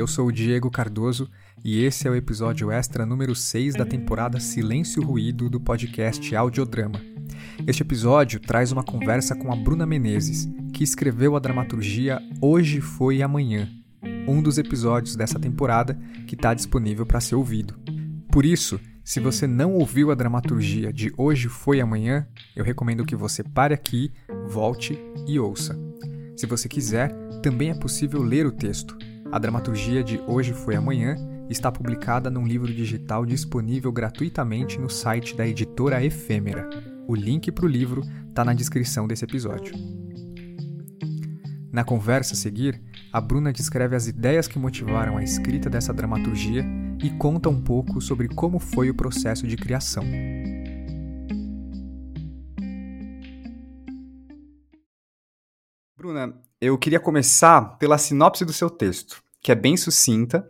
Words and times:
Eu 0.00 0.06
sou 0.06 0.28
o 0.28 0.32
Diego 0.32 0.70
Cardoso 0.70 1.28
e 1.62 1.84
esse 1.84 2.08
é 2.08 2.10
o 2.10 2.14
episódio 2.14 2.70
extra 2.70 3.04
número 3.04 3.34
6 3.34 3.74
da 3.74 3.84
temporada 3.84 4.40
Silêncio 4.40 5.02
Ruído 5.02 5.50
do 5.50 5.60
podcast 5.60 6.34
Audiodrama. 6.34 6.98
Este 7.66 7.82
episódio 7.82 8.40
traz 8.40 8.72
uma 8.72 8.82
conversa 8.82 9.36
com 9.36 9.52
a 9.52 9.56
Bruna 9.56 9.84
Menezes, 9.84 10.48
que 10.72 10.82
escreveu 10.82 11.36
a 11.36 11.38
dramaturgia 11.38 12.18
Hoje 12.40 12.80
Foi 12.80 13.20
Amanhã, 13.20 13.68
um 14.26 14.40
dos 14.40 14.56
episódios 14.56 15.16
dessa 15.16 15.38
temporada 15.38 15.92
que 16.26 16.34
está 16.34 16.54
disponível 16.54 17.04
para 17.04 17.20
ser 17.20 17.34
ouvido. 17.34 17.78
Por 18.32 18.46
isso, 18.46 18.80
se 19.04 19.20
você 19.20 19.46
não 19.46 19.74
ouviu 19.74 20.10
a 20.10 20.14
dramaturgia 20.14 20.90
de 20.90 21.12
Hoje 21.14 21.46
Foi 21.46 21.78
Amanhã, 21.78 22.26
eu 22.56 22.64
recomendo 22.64 23.04
que 23.04 23.14
você 23.14 23.44
pare 23.44 23.74
aqui, 23.74 24.10
volte 24.48 24.98
e 25.28 25.38
ouça. 25.38 25.78
Se 26.38 26.46
você 26.46 26.70
quiser, 26.70 27.14
também 27.42 27.68
é 27.68 27.74
possível 27.74 28.22
ler 28.22 28.46
o 28.46 28.50
texto. 28.50 28.96
A 29.32 29.38
dramaturgia 29.38 30.02
de 30.02 30.20
Hoje 30.26 30.52
Foi 30.52 30.74
Amanhã 30.74 31.16
está 31.48 31.70
publicada 31.70 32.28
num 32.28 32.44
livro 32.44 32.66
digital 32.74 33.24
disponível 33.24 33.92
gratuitamente 33.92 34.76
no 34.76 34.90
site 34.90 35.36
da 35.36 35.46
editora 35.46 36.04
Efêmera. 36.04 36.68
O 37.06 37.14
link 37.14 37.52
para 37.52 37.64
o 37.64 37.68
livro 37.68 38.02
está 38.28 38.44
na 38.44 38.52
descrição 38.52 39.06
desse 39.06 39.24
episódio. 39.24 39.72
Na 41.72 41.84
conversa 41.84 42.34
a 42.34 42.36
seguir, 42.36 42.82
a 43.12 43.20
Bruna 43.20 43.52
descreve 43.52 43.94
as 43.94 44.08
ideias 44.08 44.48
que 44.48 44.58
motivaram 44.58 45.16
a 45.16 45.22
escrita 45.22 45.70
dessa 45.70 45.94
dramaturgia 45.94 46.64
e 47.00 47.10
conta 47.10 47.48
um 47.48 47.62
pouco 47.62 48.00
sobre 48.00 48.26
como 48.26 48.58
foi 48.58 48.90
o 48.90 48.94
processo 48.94 49.46
de 49.46 49.56
criação. 49.56 50.02
Bruna, 55.96 56.34
eu 56.60 56.76
queria 56.76 57.00
começar 57.00 57.78
pela 57.78 57.96
sinopse 57.96 58.44
do 58.44 58.52
seu 58.52 58.68
texto, 58.68 59.22
que 59.40 59.52
é 59.52 59.54
bem 59.54 59.76
sucinta. 59.76 60.48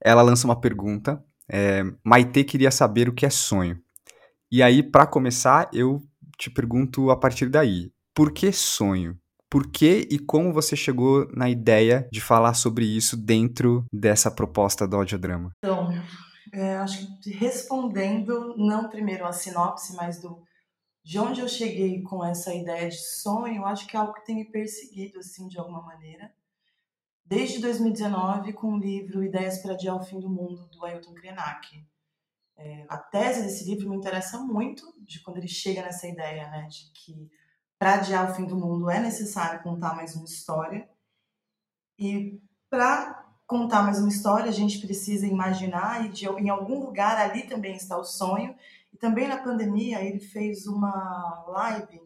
Ela 0.00 0.22
lança 0.22 0.46
uma 0.46 0.60
pergunta. 0.60 1.22
É, 1.48 1.82
Maite 2.04 2.44
queria 2.44 2.70
saber 2.70 3.08
o 3.08 3.14
que 3.14 3.26
é 3.26 3.30
sonho. 3.30 3.78
E 4.50 4.62
aí, 4.62 4.82
para 4.82 5.06
começar, 5.06 5.68
eu 5.72 6.02
te 6.38 6.50
pergunto 6.50 7.10
a 7.10 7.16
partir 7.16 7.48
daí: 7.48 7.92
por 8.14 8.32
que 8.32 8.52
sonho? 8.52 9.18
Por 9.48 9.66
que 9.66 10.06
e 10.10 10.18
como 10.18 10.52
você 10.52 10.76
chegou 10.76 11.28
na 11.34 11.50
ideia 11.50 12.08
de 12.12 12.20
falar 12.20 12.54
sobre 12.54 12.84
isso 12.84 13.16
dentro 13.16 13.84
dessa 13.92 14.30
proposta 14.30 14.86
do 14.86 14.96
audiodrama? 14.96 15.50
Então, 15.58 15.90
é, 16.52 16.76
acho 16.76 17.20
que 17.20 17.30
respondendo, 17.30 18.54
não 18.56 18.88
primeiro 18.88 19.26
a 19.26 19.32
sinopse, 19.32 19.94
mas 19.96 20.20
do 20.20 20.40
de 21.02 21.18
onde 21.18 21.40
eu 21.40 21.48
cheguei 21.48 22.02
com 22.02 22.24
essa 22.24 22.54
ideia 22.54 22.88
de 22.88 22.98
sonho, 22.98 23.64
acho 23.64 23.86
que 23.86 23.96
é 23.96 24.00
algo 24.00 24.12
que 24.12 24.24
tem 24.24 24.36
me 24.36 24.44
perseguido, 24.44 25.18
assim, 25.18 25.48
de 25.48 25.58
alguma 25.58 25.82
maneira. 25.82 26.30
Desde 27.30 27.60
2019, 27.60 28.52
com 28.54 28.72
o 28.72 28.76
livro 28.76 29.22
Ideias 29.22 29.58
para 29.58 29.74
Adiar 29.74 29.94
o 29.94 30.02
Fim 30.02 30.18
do 30.18 30.28
Mundo, 30.28 30.66
do 30.66 30.84
Ailton 30.84 31.14
Krenak. 31.14 31.86
É, 32.56 32.84
a 32.88 32.98
tese 32.98 33.42
desse 33.42 33.70
livro 33.70 33.88
me 33.88 33.94
interessa 33.94 34.40
muito, 34.40 34.92
de 34.98 35.22
quando 35.22 35.36
ele 35.36 35.46
chega 35.46 35.80
nessa 35.80 36.08
ideia, 36.08 36.50
né, 36.50 36.66
de 36.66 36.90
que 36.90 37.30
para 37.78 37.94
adiar 37.94 38.28
o 38.28 38.34
fim 38.34 38.46
do 38.46 38.56
mundo 38.56 38.90
é 38.90 38.98
necessário 38.98 39.62
contar 39.62 39.94
mais 39.94 40.16
uma 40.16 40.24
história. 40.24 40.90
E 41.96 42.42
para 42.68 43.24
contar 43.46 43.84
mais 43.84 44.00
uma 44.00 44.08
história, 44.08 44.48
a 44.48 44.52
gente 44.52 44.80
precisa 44.80 45.24
imaginar 45.24 46.04
e 46.04 46.08
de, 46.08 46.26
em 46.26 46.48
algum 46.48 46.80
lugar 46.80 47.16
ali 47.16 47.44
também 47.44 47.76
está 47.76 47.96
o 47.96 48.02
sonho. 48.02 48.56
E 48.92 48.96
também 48.96 49.28
na 49.28 49.40
pandemia 49.40 50.02
ele 50.02 50.18
fez 50.18 50.66
uma 50.66 51.44
live 51.46 52.02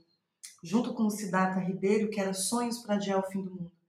junto 0.62 0.92
com 0.92 1.04
o 1.04 1.10
Siddhartha 1.10 1.60
Ribeiro, 1.60 2.10
que 2.10 2.20
era 2.20 2.34
Sonhos 2.34 2.80
para 2.80 2.96
adiar 2.96 3.20
o 3.20 3.30
fim 3.30 3.42
do 3.42 3.50
mundo. 3.50 3.83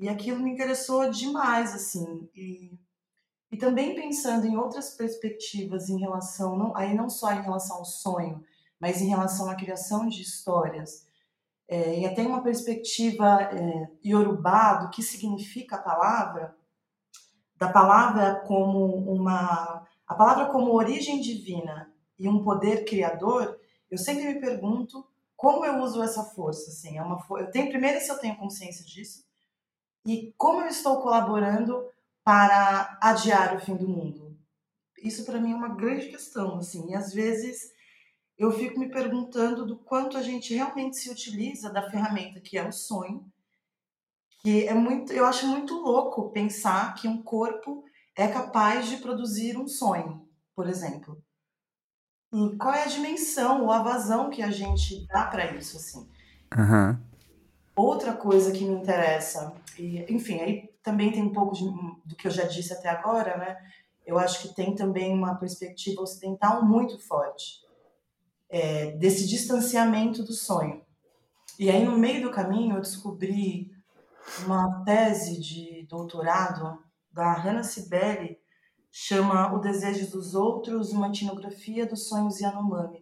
E 0.00 0.08
aquilo 0.08 0.40
me 0.40 0.50
interessou 0.50 1.10
demais, 1.10 1.74
assim. 1.74 2.26
E, 2.34 2.72
e 3.52 3.56
também 3.58 3.94
pensando 3.94 4.46
em 4.46 4.56
outras 4.56 4.96
perspectivas 4.96 5.90
em 5.90 6.00
relação, 6.00 6.56
não, 6.56 6.74
aí 6.74 6.94
não 6.94 7.10
só 7.10 7.30
em 7.32 7.42
relação 7.42 7.76
ao 7.76 7.84
sonho, 7.84 8.42
mas 8.80 9.02
em 9.02 9.08
relação 9.08 9.50
à 9.50 9.54
criação 9.54 10.08
de 10.08 10.22
histórias 10.22 11.06
é, 11.68 12.00
e 12.00 12.06
até 12.06 12.22
uma 12.22 12.42
perspectiva 12.42 13.42
é, 13.42 13.90
iorubá 14.02 14.74
do 14.74 14.90
que 14.90 15.02
significa 15.02 15.76
a 15.76 15.82
palavra, 15.82 16.56
da 17.56 17.68
palavra 17.70 18.36
como 18.46 18.86
uma 19.12 19.86
a 20.06 20.14
palavra 20.14 20.46
como 20.46 20.72
origem 20.72 21.20
divina 21.20 21.92
e 22.18 22.26
um 22.26 22.42
poder 22.42 22.84
criador, 22.86 23.60
eu 23.90 23.98
sempre 23.98 24.24
me 24.24 24.40
pergunto 24.40 25.06
como 25.36 25.64
eu 25.64 25.78
uso 25.80 26.02
essa 26.02 26.24
força, 26.24 26.70
assim, 26.70 26.96
é 26.96 27.02
uma 27.02 27.22
eu 27.38 27.50
tenho 27.50 27.68
primeiro 27.68 28.00
se 28.00 28.10
eu 28.10 28.18
tenho 28.18 28.36
consciência 28.36 28.84
disso 28.84 29.29
e 30.06 30.32
como 30.36 30.62
eu 30.62 30.68
estou 30.68 31.00
colaborando 31.00 31.88
para 32.24 32.98
adiar 33.02 33.56
o 33.56 33.60
fim 33.60 33.76
do 33.76 33.88
mundo. 33.88 34.38
Isso 35.02 35.24
para 35.24 35.40
mim 35.40 35.52
é 35.52 35.56
uma 35.56 35.74
grande 35.74 36.08
questão, 36.08 36.58
assim, 36.58 36.90
e 36.90 36.94
às 36.94 37.12
vezes 37.12 37.72
eu 38.38 38.52
fico 38.52 38.78
me 38.78 38.90
perguntando 38.90 39.66
do 39.66 39.76
quanto 39.76 40.16
a 40.16 40.22
gente 40.22 40.54
realmente 40.54 40.96
se 40.96 41.10
utiliza 41.10 41.70
da 41.70 41.90
ferramenta 41.90 42.40
que 42.40 42.56
é 42.56 42.66
o 42.66 42.72
sonho, 42.72 43.30
que 44.40 44.66
é 44.66 44.74
muito, 44.74 45.12
eu 45.12 45.26
acho 45.26 45.46
muito 45.46 45.74
louco 45.74 46.30
pensar 46.30 46.94
que 46.94 47.06
um 47.06 47.22
corpo 47.22 47.84
é 48.16 48.28
capaz 48.28 48.88
de 48.88 48.96
produzir 48.98 49.58
um 49.58 49.68
sonho, 49.68 50.26
por 50.54 50.68
exemplo. 50.68 51.22
E 52.32 52.56
qual 52.56 52.72
é 52.72 52.84
a 52.84 52.88
dimensão 52.88 53.64
ou 53.64 53.72
a 53.72 53.82
vazão 53.82 54.30
que 54.30 54.42
a 54.42 54.50
gente 54.50 55.06
dá 55.08 55.26
para 55.26 55.52
isso, 55.54 55.76
assim? 55.76 56.08
Uhum. 56.56 57.09
Outra 57.80 58.12
coisa 58.12 58.52
que 58.52 58.62
me 58.62 58.74
interessa, 58.74 59.54
e, 59.78 60.04
enfim, 60.12 60.38
aí 60.38 60.70
também 60.82 61.10
tem 61.10 61.22
um 61.22 61.32
pouco 61.32 61.54
de, 61.54 61.64
do 62.04 62.14
que 62.14 62.26
eu 62.26 62.30
já 62.30 62.44
disse 62.44 62.74
até 62.74 62.90
agora, 62.90 63.38
né? 63.38 63.56
Eu 64.04 64.18
acho 64.18 64.42
que 64.42 64.54
tem 64.54 64.74
também 64.74 65.14
uma 65.14 65.36
perspectiva 65.36 66.02
ocidental 66.02 66.62
muito 66.62 66.98
forte 66.98 67.64
é, 68.50 68.90
desse 68.98 69.26
distanciamento 69.26 70.22
do 70.22 70.34
sonho. 70.34 70.82
E 71.58 71.70
aí, 71.70 71.82
no 71.82 71.96
meio 71.96 72.20
do 72.20 72.30
caminho, 72.30 72.76
eu 72.76 72.82
descobri 72.82 73.74
uma 74.44 74.84
tese 74.84 75.40
de 75.40 75.86
doutorado 75.88 76.78
da 77.10 77.32
Hannah 77.32 77.62
Sibeli, 77.62 78.38
chama 78.90 79.54
O 79.54 79.58
Desejo 79.58 80.10
dos 80.10 80.34
Outros, 80.34 80.92
uma 80.92 81.08
etnografia 81.08 81.86
dos 81.86 82.08
sonhos 82.08 82.40
Yanomami. 82.40 82.99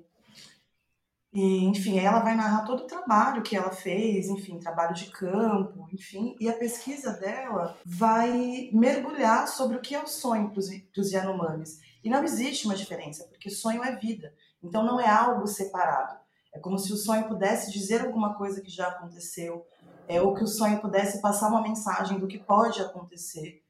E, 1.32 1.64
enfim, 1.66 1.98
ela 1.98 2.20
vai 2.20 2.34
narrar 2.34 2.64
todo 2.64 2.84
o 2.84 2.86
trabalho 2.86 3.42
que 3.42 3.54
ela 3.54 3.70
fez, 3.70 4.28
enfim, 4.28 4.58
trabalho 4.58 4.94
de 4.94 5.10
campo, 5.10 5.86
enfim, 5.92 6.34
e 6.40 6.48
a 6.48 6.56
pesquisa 6.56 7.12
dela 7.12 7.76
vai 7.84 8.70
mergulhar 8.72 9.46
sobre 9.46 9.76
o 9.76 9.80
que 9.80 9.94
é 9.94 10.02
o 10.02 10.06
sonho 10.06 10.50
para 10.50 11.00
os 11.00 11.12
Yanomamis. 11.12 11.80
E 12.02 12.08
não 12.08 12.24
existe 12.24 12.64
uma 12.64 12.74
diferença, 12.74 13.24
porque 13.24 13.50
sonho 13.50 13.84
é 13.84 13.94
vida. 13.96 14.32
Então 14.62 14.82
não 14.82 14.98
é 14.98 15.08
algo 15.08 15.46
separado. 15.46 16.18
É 16.54 16.58
como 16.58 16.78
se 16.78 16.92
o 16.92 16.96
sonho 16.96 17.28
pudesse 17.28 17.70
dizer 17.70 18.00
alguma 18.00 18.34
coisa 18.34 18.62
que 18.62 18.70
já 18.70 18.88
aconteceu, 18.88 19.66
é, 20.08 20.22
ou 20.22 20.34
que 20.34 20.42
o 20.42 20.48
sonho 20.48 20.80
pudesse 20.80 21.20
passar 21.20 21.50
uma 21.50 21.62
mensagem 21.62 22.18
do 22.18 22.26
que 22.26 22.38
pode 22.38 22.80
acontecer. 22.80 23.62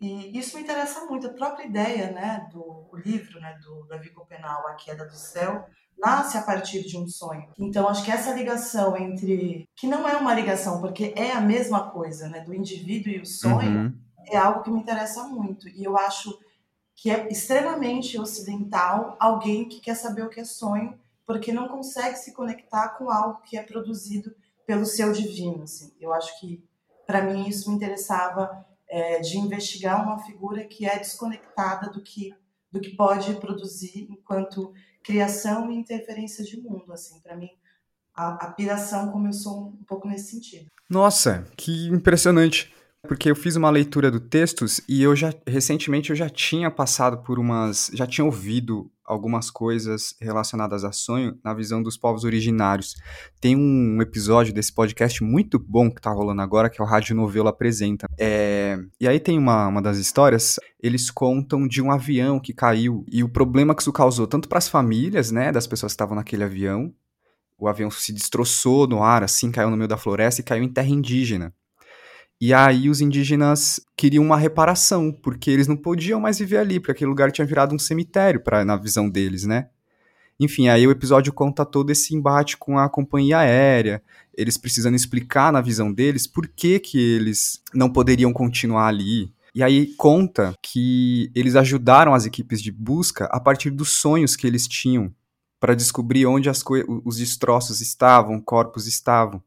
E 0.00 0.38
isso 0.38 0.56
me 0.56 0.62
interessa 0.62 1.04
muito. 1.04 1.26
A 1.26 1.32
própria 1.32 1.66
ideia 1.66 2.10
né, 2.10 2.48
do 2.50 2.88
livro 3.04 3.38
né, 3.38 3.58
do 3.62 3.86
Davi 3.86 4.10
Copenal, 4.10 4.66
A 4.66 4.74
Queda 4.74 5.04
do 5.04 5.14
Céu, 5.14 5.66
nasce 5.98 6.38
a 6.38 6.42
partir 6.42 6.82
de 6.84 6.96
um 6.96 7.06
sonho. 7.06 7.46
Então, 7.58 7.86
acho 7.86 8.02
que 8.02 8.10
essa 8.10 8.32
ligação 8.32 8.96
entre. 8.96 9.68
que 9.76 9.86
não 9.86 10.08
é 10.08 10.16
uma 10.16 10.32
ligação, 10.32 10.80
porque 10.80 11.12
é 11.14 11.32
a 11.32 11.40
mesma 11.40 11.90
coisa, 11.90 12.28
né, 12.28 12.40
do 12.40 12.54
indivíduo 12.54 13.12
e 13.12 13.20
o 13.20 13.26
sonho, 13.26 13.80
uhum. 13.80 13.98
é 14.26 14.38
algo 14.38 14.62
que 14.62 14.70
me 14.70 14.80
interessa 14.80 15.24
muito. 15.24 15.68
E 15.68 15.84
eu 15.84 15.98
acho 15.98 16.38
que 16.96 17.10
é 17.10 17.28
extremamente 17.28 18.18
ocidental, 18.18 19.16
alguém 19.20 19.68
que 19.68 19.80
quer 19.80 19.94
saber 19.94 20.22
o 20.22 20.30
que 20.30 20.40
é 20.40 20.44
sonho, 20.44 20.98
porque 21.26 21.52
não 21.52 21.68
consegue 21.68 22.16
se 22.16 22.32
conectar 22.32 22.90
com 22.90 23.10
algo 23.10 23.42
que 23.42 23.56
é 23.56 23.62
produzido 23.62 24.34
pelo 24.66 24.86
seu 24.86 25.12
divino. 25.12 25.62
Assim. 25.62 25.92
Eu 26.00 26.12
acho 26.14 26.40
que, 26.40 26.62
para 27.06 27.22
mim, 27.22 27.48
isso 27.48 27.70
me 27.70 27.76
interessava 27.76 28.66
é, 28.90 29.20
de 29.20 29.38
investigar 29.38 30.02
uma 30.02 30.18
figura 30.18 30.64
que 30.64 30.84
é 30.84 30.98
desconectada 30.98 31.90
do 31.90 32.02
que, 32.02 32.34
do 32.70 32.80
que 32.80 32.96
pode 32.96 33.32
produzir 33.34 34.08
enquanto 34.10 34.74
criação 35.02 35.70
e 35.70 35.76
interferência 35.76 36.44
de 36.44 36.60
mundo. 36.60 36.92
Assim, 36.92 37.20
para 37.20 37.36
mim, 37.36 37.50
a, 38.14 38.46
a 38.46 38.50
piração 38.50 39.12
começou 39.12 39.68
um 39.68 39.84
pouco 39.84 40.08
nesse 40.08 40.32
sentido. 40.32 40.66
Nossa, 40.88 41.46
que 41.56 41.88
impressionante 41.88 42.74
porque 43.08 43.30
eu 43.30 43.36
fiz 43.36 43.56
uma 43.56 43.70
leitura 43.70 44.10
do 44.10 44.20
textos 44.20 44.80
e 44.88 45.02
eu 45.02 45.16
já 45.16 45.32
recentemente 45.46 46.10
eu 46.10 46.16
já 46.16 46.28
tinha 46.28 46.70
passado 46.70 47.22
por 47.22 47.38
umas, 47.38 47.90
já 47.94 48.06
tinha 48.06 48.24
ouvido 48.24 48.90
algumas 49.10 49.50
coisas 49.50 50.14
relacionadas 50.20 50.84
a 50.84 50.92
sonho 50.92 51.36
na 51.42 51.52
visão 51.52 51.82
dos 51.82 51.96
povos 51.96 52.22
originários. 52.24 52.94
Tem 53.40 53.56
um 53.56 54.00
episódio 54.00 54.54
desse 54.54 54.72
podcast 54.72 55.22
muito 55.24 55.58
bom 55.58 55.90
que 55.90 56.00
tá 56.00 56.10
rolando 56.10 56.40
agora, 56.40 56.70
que 56.70 56.80
é 56.80 56.84
o 56.84 56.86
Rádio 56.86 57.16
Novelo 57.16 57.48
Apresenta. 57.48 58.06
É... 58.18 58.78
E 59.00 59.08
aí 59.08 59.18
tem 59.18 59.36
uma, 59.36 59.66
uma 59.66 59.82
das 59.82 59.98
histórias, 59.98 60.60
eles 60.80 61.10
contam 61.10 61.66
de 61.66 61.82
um 61.82 61.90
avião 61.90 62.38
que 62.38 62.54
caiu 62.54 63.04
e 63.10 63.24
o 63.24 63.28
problema 63.28 63.74
que 63.74 63.82
isso 63.82 63.92
causou 63.92 64.26
tanto 64.26 64.48
para 64.48 64.58
as 64.58 64.68
famílias, 64.68 65.32
né, 65.32 65.50
das 65.50 65.66
pessoas 65.66 65.92
que 65.92 65.94
estavam 65.94 66.14
naquele 66.14 66.44
avião, 66.44 66.94
o 67.58 67.68
avião 67.68 67.90
se 67.90 68.12
destroçou 68.12 68.86
no 68.86 69.02
ar, 69.02 69.22
assim, 69.22 69.50
caiu 69.50 69.70
no 69.70 69.76
meio 69.76 69.88
da 69.88 69.96
floresta 69.96 70.40
e 70.40 70.44
caiu 70.44 70.62
em 70.62 70.68
terra 70.68 70.88
indígena. 70.88 71.52
E 72.40 72.54
aí 72.54 72.88
os 72.88 73.00
indígenas 73.02 73.80
queriam 73.94 74.24
uma 74.24 74.36
reparação, 74.36 75.12
porque 75.12 75.50
eles 75.50 75.68
não 75.68 75.76
podiam 75.76 76.18
mais 76.18 76.38
viver 76.38 76.56
ali, 76.56 76.80
porque 76.80 76.92
aquele 76.92 77.10
lugar 77.10 77.30
tinha 77.30 77.46
virado 77.46 77.74
um 77.74 77.78
cemitério 77.78 78.40
para 78.40 78.64
na 78.64 78.76
visão 78.76 79.10
deles, 79.10 79.44
né? 79.44 79.68
Enfim, 80.40 80.68
aí 80.68 80.86
o 80.86 80.90
episódio 80.90 81.34
conta 81.34 81.66
todo 81.66 81.90
esse 81.90 82.14
embate 82.14 82.56
com 82.56 82.78
a 82.78 82.88
companhia 82.88 83.40
aérea, 83.40 84.02
eles 84.34 84.56
precisando 84.56 84.94
explicar 84.94 85.52
na 85.52 85.60
visão 85.60 85.92
deles 85.92 86.26
por 86.26 86.48
que 86.48 86.78
que 86.78 86.98
eles 86.98 87.62
não 87.74 87.92
poderiam 87.92 88.32
continuar 88.32 88.86
ali. 88.86 89.30
E 89.54 89.62
aí 89.62 89.88
conta 89.98 90.54
que 90.62 91.30
eles 91.34 91.56
ajudaram 91.56 92.14
as 92.14 92.24
equipes 92.24 92.62
de 92.62 92.72
busca 92.72 93.26
a 93.26 93.38
partir 93.38 93.68
dos 93.68 93.90
sonhos 93.90 94.34
que 94.34 94.46
eles 94.46 94.66
tinham 94.66 95.12
para 95.58 95.74
descobrir 95.74 96.24
onde 96.24 96.48
as 96.48 96.64
os 97.04 97.18
destroços 97.18 97.82
estavam, 97.82 98.40
corpos 98.40 98.86
estavam. 98.86 99.42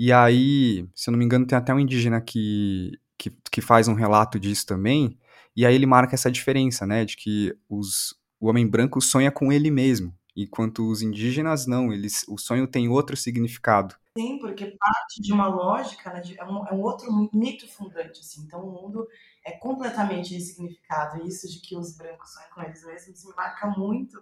E 0.00 0.12
aí, 0.12 0.88
se 0.94 1.10
eu 1.10 1.12
não 1.12 1.18
me 1.18 1.24
engano, 1.24 1.44
tem 1.44 1.58
até 1.58 1.74
um 1.74 1.80
indígena 1.80 2.20
que, 2.20 2.92
que, 3.18 3.36
que 3.50 3.60
faz 3.60 3.88
um 3.88 3.94
relato 3.94 4.38
disso 4.38 4.64
também, 4.64 5.18
e 5.56 5.66
aí 5.66 5.74
ele 5.74 5.86
marca 5.86 6.14
essa 6.14 6.30
diferença, 6.30 6.86
né, 6.86 7.04
de 7.04 7.16
que 7.16 7.52
os, 7.68 8.14
o 8.38 8.48
homem 8.48 8.64
branco 8.64 9.00
sonha 9.00 9.32
com 9.32 9.52
ele 9.52 9.72
mesmo, 9.72 10.16
enquanto 10.36 10.88
os 10.88 11.02
indígenas 11.02 11.66
não, 11.66 11.92
eles, 11.92 12.24
o 12.28 12.38
sonho 12.38 12.68
tem 12.68 12.88
outro 12.88 13.16
significado. 13.16 13.96
Sim, 14.16 14.38
porque 14.38 14.66
parte 14.78 15.20
de 15.20 15.32
uma 15.32 15.48
lógica, 15.48 16.12
né, 16.12 16.20
de, 16.20 16.38
é, 16.38 16.44
um, 16.44 16.64
é, 16.68 16.72
um, 16.72 16.80
outro 16.80 17.08
mito 17.32 17.66
fundante, 17.66 18.20
assim, 18.20 18.42
então 18.42 18.60
o 18.60 18.70
mundo 18.70 19.04
é 19.44 19.50
completamente 19.50 20.32
insignificado, 20.32 21.24
e 21.24 21.26
isso 21.26 21.50
de 21.50 21.58
que 21.58 21.76
os 21.76 21.96
brancos 21.96 22.32
sonham 22.32 22.50
com 22.54 22.62
eles 22.62 22.84
mesmos 22.84 23.24
me 23.24 23.34
marca 23.34 23.66
muito 23.66 24.16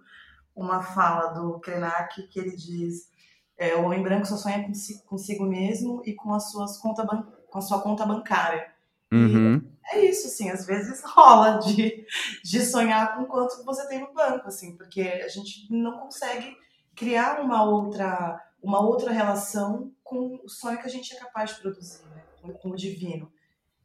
uma 0.55 0.81
fala 0.81 1.34
do 1.34 1.61
Krenak 1.61 2.28
que 2.28 2.40
ele 2.40 2.56
diz 2.56 3.14
é, 3.58 3.75
o 3.75 3.85
homem 3.85 4.03
branco 4.03 4.26
só 4.26 4.37
sonha 4.37 4.64
consigo, 4.64 5.03
consigo 5.05 5.44
mesmo 5.44 6.03
e 6.05 6.14
com, 6.14 6.32
as 6.35 6.50
suas 6.50 6.79
conta 6.79 7.06
com 7.06 7.58
a 7.58 7.62
sua 7.62 7.81
conta 7.81 8.05
bancária. 8.05 8.75
Uhum. 9.12 9.62
é 9.93 10.05
isso, 10.05 10.26
assim, 10.26 10.50
às 10.50 10.67
vezes 10.67 11.00
rola 11.06 11.58
de, 11.58 12.05
de 12.43 12.61
sonhar 12.64 13.17
com 13.17 13.25
quanto 13.25 13.64
você 13.64 13.87
tem 13.88 14.00
no 14.00 14.12
banco, 14.12 14.49
assim, 14.49 14.76
porque 14.76 15.00
a 15.00 15.29
gente 15.29 15.73
não 15.73 15.99
consegue 15.99 16.56
criar 16.94 17.41
uma 17.41 17.64
outra, 17.64 18.41
uma 18.62 18.81
outra 18.81 19.12
relação 19.12 19.93
com 20.02 20.41
o 20.44 20.49
sonho 20.49 20.79
que 20.79 20.87
a 20.87 20.91
gente 20.91 21.14
é 21.14 21.19
capaz 21.19 21.50
de 21.50 21.61
produzir, 21.61 22.02
né? 22.06 22.23
com, 22.43 22.52
com 22.52 22.70
o 22.70 22.76
divino. 22.76 23.32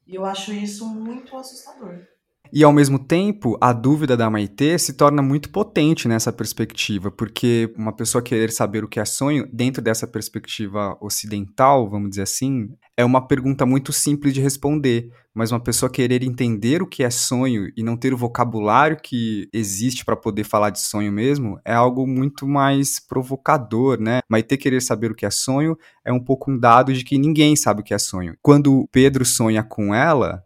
E 0.08 0.16
eu 0.16 0.26
acho 0.26 0.52
isso 0.52 0.88
muito 0.88 1.38
assustador. 1.38 2.06
E 2.54 2.64
ao 2.66 2.74
mesmo 2.74 3.00
tempo, 3.00 3.58
a 3.62 3.72
dúvida 3.72 4.18
da 4.18 4.30
Maitê 4.30 4.78
se 4.78 4.94
torna 4.94 5.22
muito 5.22 5.50
potente 5.50 6.08
nessa 6.08 6.34
perspectiva, 6.34 7.10
porque 7.10 7.74
uma 7.78 7.94
pessoa 7.94 8.22
querer 8.22 8.52
saber 8.52 8.84
o 8.84 8.90
que 8.90 9.00
é 9.00 9.06
sonho, 9.06 9.48
dentro 9.54 9.82
dessa 9.82 10.06
perspectiva 10.06 10.98
ocidental, 11.00 11.90
vamos 11.90 12.10
dizer 12.10 12.24
assim, 12.24 12.70
é 12.98 13.06
uma 13.06 13.26
pergunta 13.26 13.66
muito 13.66 13.94
simples 13.94 14.34
de 14.34 14.42
responder. 14.42 15.10
Mas 15.34 15.54
uma 15.54 15.62
pessoa 15.62 15.90
querer 15.90 16.24
entender 16.24 16.82
o 16.82 16.88
que 16.88 17.04
é 17.04 17.10
sonho 17.10 17.72
e 17.78 17.82
não 17.82 17.96
ter 17.96 18.14
o 18.14 18.18
vocabulário 18.18 18.98
que 19.02 19.48
existe 19.54 20.04
para 20.04 20.18
poder 20.18 20.44
falar 20.44 20.72
de 20.72 20.82
sonho 20.82 21.10
mesmo 21.10 21.58
é 21.64 21.74
algo 21.74 22.06
muito 22.06 22.46
mais 22.46 23.00
provocador, 23.00 23.98
né? 23.98 24.20
Maitê 24.30 24.58
querer 24.58 24.82
saber 24.82 25.10
o 25.10 25.16
que 25.16 25.26
é 25.26 25.30
sonho 25.30 25.78
é 26.04 26.12
um 26.12 26.20
pouco 26.20 26.52
um 26.52 26.60
dado 26.60 26.92
de 26.92 27.06
que 27.06 27.18
ninguém 27.18 27.56
sabe 27.56 27.80
o 27.80 27.84
que 27.84 27.94
é 27.94 27.98
sonho. 27.98 28.36
Quando 28.42 28.90
Pedro 28.92 29.24
sonha 29.24 29.64
com 29.64 29.96
ela, 29.96 30.44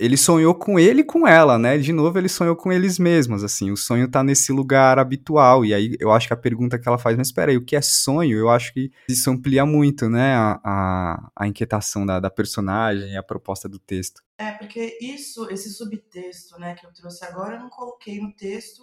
ele 0.00 0.16
sonhou 0.16 0.54
com 0.54 0.78
ele 0.78 1.02
e 1.02 1.04
com 1.04 1.28
ela, 1.28 1.58
né? 1.58 1.76
De 1.76 1.92
novo, 1.92 2.18
ele 2.18 2.28
sonhou 2.28 2.56
com 2.56 2.72
eles 2.72 2.98
mesmos, 2.98 3.44
assim. 3.44 3.70
O 3.70 3.76
sonho 3.76 4.10
tá 4.10 4.24
nesse 4.24 4.50
lugar 4.50 4.98
habitual. 4.98 5.62
E 5.64 5.74
aí 5.74 5.94
eu 6.00 6.10
acho 6.10 6.26
que 6.26 6.32
a 6.32 6.36
pergunta 6.38 6.78
que 6.78 6.88
ela 6.88 6.96
faz, 6.96 7.16
mas 7.18 7.28
espera 7.28 7.50
aí, 7.50 7.58
o 7.58 7.64
que 7.64 7.76
é 7.76 7.82
sonho? 7.82 8.38
Eu 8.38 8.48
acho 8.48 8.72
que 8.72 8.90
isso 9.06 9.30
amplia 9.30 9.66
muito, 9.66 10.08
né? 10.08 10.34
A, 10.34 10.60
a, 10.64 11.30
a 11.36 11.46
inquietação 11.46 12.06
da, 12.06 12.18
da 12.18 12.30
personagem, 12.30 13.14
a 13.14 13.22
proposta 13.22 13.68
do 13.68 13.78
texto. 13.78 14.22
É, 14.38 14.52
porque 14.52 14.96
isso, 15.02 15.46
esse 15.50 15.70
subtexto, 15.70 16.58
né, 16.58 16.74
que 16.74 16.86
eu 16.86 16.92
trouxe 16.94 17.22
agora, 17.26 17.56
eu 17.56 17.60
não 17.60 17.68
coloquei 17.68 18.18
no 18.22 18.32
texto, 18.32 18.82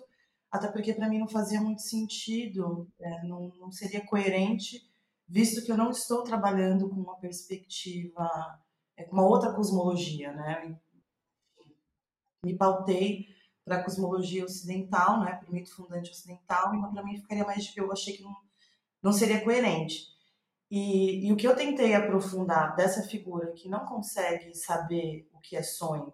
até 0.52 0.68
porque 0.68 0.94
para 0.94 1.10
mim 1.10 1.18
não 1.18 1.28
fazia 1.28 1.60
muito 1.60 1.81
sentido, 1.81 2.88
é, 3.02 3.24
não, 3.24 3.52
não 3.60 3.72
seria 3.72 4.06
coerente, 4.06 4.88
visto 5.28 5.66
que 5.66 5.72
eu 5.72 5.78
não 5.78 5.90
estou 5.90 6.24
trabalhando 6.24 6.88
com 6.88 7.02
uma 7.02 7.18
perspectiva, 7.18 8.30
é, 8.96 9.04
com 9.04 9.14
uma 9.14 9.28
outra 9.28 9.52
cosmologia, 9.52 10.31
né? 10.31 10.78
Me 12.47 12.57
pautei 12.57 13.27
para 13.63 13.77
a 13.77 13.83
cosmologia 13.83 14.45
ocidental, 14.45 15.19
né, 15.19 15.35
para 15.35 15.49
o 15.49 15.53
mito 15.53 15.75
fundante 15.75 16.09
ocidental, 16.09 16.73
e 16.73 16.79
para 16.79 17.03
mim 17.03 17.17
ficaria 17.17 17.44
mais 17.44 17.71
eu 17.75 17.91
achei 17.91 18.15
que 18.15 18.23
não, 18.23 18.35
não 19.03 19.11
seria 19.11 19.44
coerente. 19.44 20.07
E, 20.71 21.27
e, 21.27 21.31
o 21.31 21.35
que 21.35 21.47
eu 21.47 21.55
tentei 21.55 21.94
aprofundar 21.94 22.75
dessa 22.75 23.03
figura 23.03 23.51
que 23.53 23.69
não 23.69 23.85
consegue 23.85 24.53
saber 24.53 25.29
o 25.33 25.39
que 25.39 25.55
é 25.55 25.63
sonho 25.63 26.13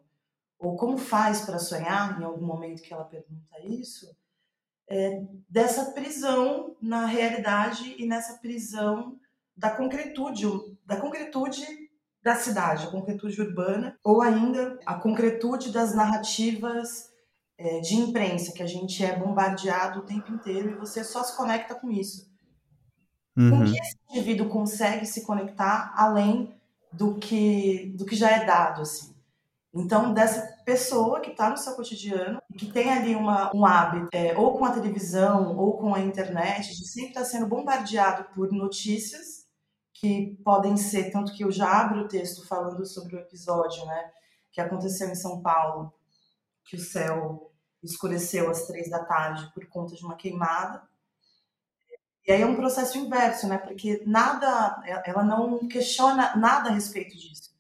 ou 0.63 0.77
como 0.77 0.97
faz 0.97 1.41
para 1.41 1.59
sonhar 1.59 2.19
em 2.19 2.24
algum 2.24 2.45
momento 2.45 2.81
que 2.81 2.94
ela 2.94 3.03
pergunta 3.03 3.59
isso, 3.65 4.15
é 4.88 5.21
dessa 5.50 5.91
prisão 5.91 6.77
na 6.81 7.06
realidade 7.06 7.95
e 7.97 8.06
nessa 8.06 8.38
prisão 8.38 9.19
da 9.57 9.69
concretude, 9.69 10.45
da 10.85 11.00
concretude 11.00 11.65
da 12.24 12.36
cidade, 12.36 12.86
a 12.86 12.90
concretude 12.90 13.42
urbana, 13.42 13.98
ou 14.04 14.22
ainda 14.22 14.80
a 14.86 14.96
concretude 14.96 15.72
das 15.72 15.94
narrativas 15.94 17.12
é, 17.58 17.81
de 17.81 17.96
imprensa, 17.96 18.54
que 18.54 18.64
a 18.64 18.68
gente 18.68 19.04
é 19.04 19.18
bombardeado 19.18 20.00
o 20.00 20.04
tempo 20.04 20.31
inteiro 20.31 20.72
e 20.72 20.75
você 20.75 21.04
só 21.04 21.22
se 21.22 21.36
conecta 21.36 21.75
com 21.75 21.92
isso. 21.92 22.31
Uhum. 23.36 23.50
Com 23.50 23.66
que 23.66 23.78
esse 23.78 23.98
indivíduo 24.10 24.48
consegue 24.48 25.06
se 25.06 25.25
conectar 25.25 25.94
além 25.98 26.56
do 26.92 27.16
que, 27.16 27.94
do 27.98 28.06
que 28.06 28.16
já 28.16 28.31
é 28.31 28.46
dado, 28.46 28.84
assim? 28.84 29.14
Então, 29.76 30.14
dessa 30.14 30.56
pessoa 30.64 31.19
que 31.19 31.31
está 31.31 31.50
no 31.50 31.58
seu 31.58 31.74
cotidiano, 31.74 32.40
que 32.56 32.68
tem 32.68 32.92
ali 32.92 33.16
uma, 33.16 33.54
um 33.56 33.66
hábito, 33.66 34.08
é, 34.14 34.38
ou 34.38 34.56
com 34.56 34.66
a 34.66 34.72
televisão, 34.72 35.58
ou 35.58 35.78
com 35.78 35.96
a 35.96 36.00
internet, 36.00 36.78
de 36.78 36.88
sempre 36.88 37.10
estar 37.10 37.22
tá 37.22 37.26
sendo 37.26 37.48
bombardeado 37.48 38.26
por 38.36 38.52
notícias 38.52 39.43
que 40.04 40.38
podem 40.44 40.76
ser, 40.76 41.12
tanto 41.12 41.32
que 41.32 41.46
eu 41.46 41.50
já 41.50 41.80
abro 41.80 42.02
o 42.02 42.07
texto 42.10 42.45
falando 42.45 42.86
sobre 42.86 43.16
o 43.16 43.19
episódio, 43.19 43.86
né, 43.86 44.12
que 44.52 44.60
aconteceu 44.60 45.07
em 45.07 45.16
São 45.16 45.42
Paulo, 45.42 45.94
que 46.66 46.76
o 46.76 46.80
céu 46.80 47.54
escureceu 47.81 48.52
às 48.52 48.68
três 48.68 48.90
da 48.90 49.02
tarde 49.06 49.50
por 49.54 49.66
conta 49.68 49.95
de 49.95 50.04
uma 50.04 50.18
queimada. 50.18 50.83
E 52.28 52.33
aí 52.33 52.42
é 52.42 52.45
um 52.45 52.57
processo 52.57 52.98
inverso, 52.98 53.48
né, 53.48 53.57
porque 53.57 54.04
nada, 54.06 54.83
ela 55.06 55.24
não 55.24 55.69
questiona 55.69 56.36
nada 56.36 56.69
a 56.69 56.74
respeito 56.74 57.16
disso, 57.18 57.56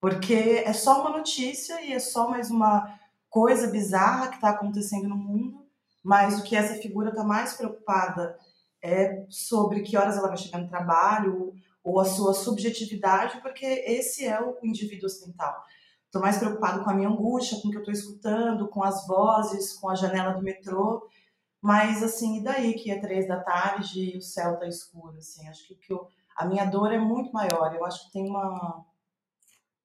porque 0.00 0.64
é 0.66 0.72
só 0.72 1.02
uma 1.02 1.16
notícia 1.16 1.80
e 1.80 1.92
é 1.92 2.00
só 2.00 2.28
mais 2.28 2.50
uma 2.50 2.92
coisa 3.30 3.68
bizarra 3.68 4.26
que 4.26 4.34
está 4.34 4.50
acontecendo 4.50 5.08
no 5.08 5.16
mundo, 5.16 5.64
mas 6.02 6.40
o 6.40 6.42
que 6.42 6.56
essa 6.56 6.74
figura 6.82 7.10
está 7.10 7.22
mais 7.22 7.52
preocupada 7.54 8.36
é 8.82 9.24
sobre 9.28 9.82
que 9.82 9.96
horas 9.96 10.16
ela 10.16 10.28
vai 10.28 10.36
chegar 10.36 10.58
no 10.58 10.68
trabalho, 10.68 11.54
ou 11.88 12.00
a 12.00 12.04
sua 12.04 12.34
subjetividade, 12.34 13.40
porque 13.40 13.64
esse 13.64 14.26
é 14.26 14.38
o 14.40 14.58
indivíduo 14.62 15.06
ocidental. 15.06 15.64
Estou 16.04 16.20
mais 16.20 16.36
preocupado 16.36 16.84
com 16.84 16.90
a 16.90 16.94
minha 16.94 17.08
angústia, 17.08 17.58
com 17.60 17.68
o 17.68 17.70
que 17.70 17.78
eu 17.78 17.82
estou 17.82 17.94
escutando, 17.94 18.68
com 18.68 18.84
as 18.84 19.06
vozes, 19.06 19.72
com 19.72 19.88
a 19.88 19.94
janela 19.94 20.34
do 20.34 20.42
metrô, 20.42 21.08
mas 21.62 22.02
assim, 22.02 22.38
e 22.38 22.44
daí 22.44 22.74
que 22.74 22.90
é 22.90 23.00
três 23.00 23.26
da 23.26 23.40
tarde 23.40 24.14
e 24.14 24.18
o 24.18 24.22
céu 24.22 24.54
está 24.54 24.66
escuro, 24.66 25.16
assim, 25.16 25.48
acho 25.48 25.66
que, 25.66 25.74
que 25.74 25.92
eu, 25.92 26.06
a 26.36 26.44
minha 26.44 26.66
dor 26.66 26.92
é 26.92 26.98
muito 26.98 27.32
maior, 27.32 27.74
eu 27.74 27.84
acho 27.84 28.04
que 28.06 28.12
tem 28.12 28.28
uma, 28.28 28.84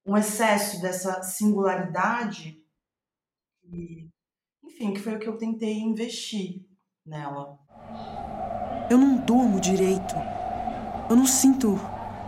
um 0.06 0.18
excesso 0.18 0.82
dessa 0.82 1.24
singularidade 1.24 2.62
e, 3.64 4.10
enfim, 4.62 4.94
que 4.94 5.00
foi 5.00 5.16
o 5.16 5.20
que 5.20 5.28
eu 5.28 5.38
tentei 5.38 5.80
investir 5.80 6.66
nela. 7.06 7.58
Eu 8.90 8.98
não 8.98 9.18
durmo 9.18 9.60
direito. 9.60 10.16
Eu 11.10 11.18
não 11.18 11.26
sinto 11.26 11.76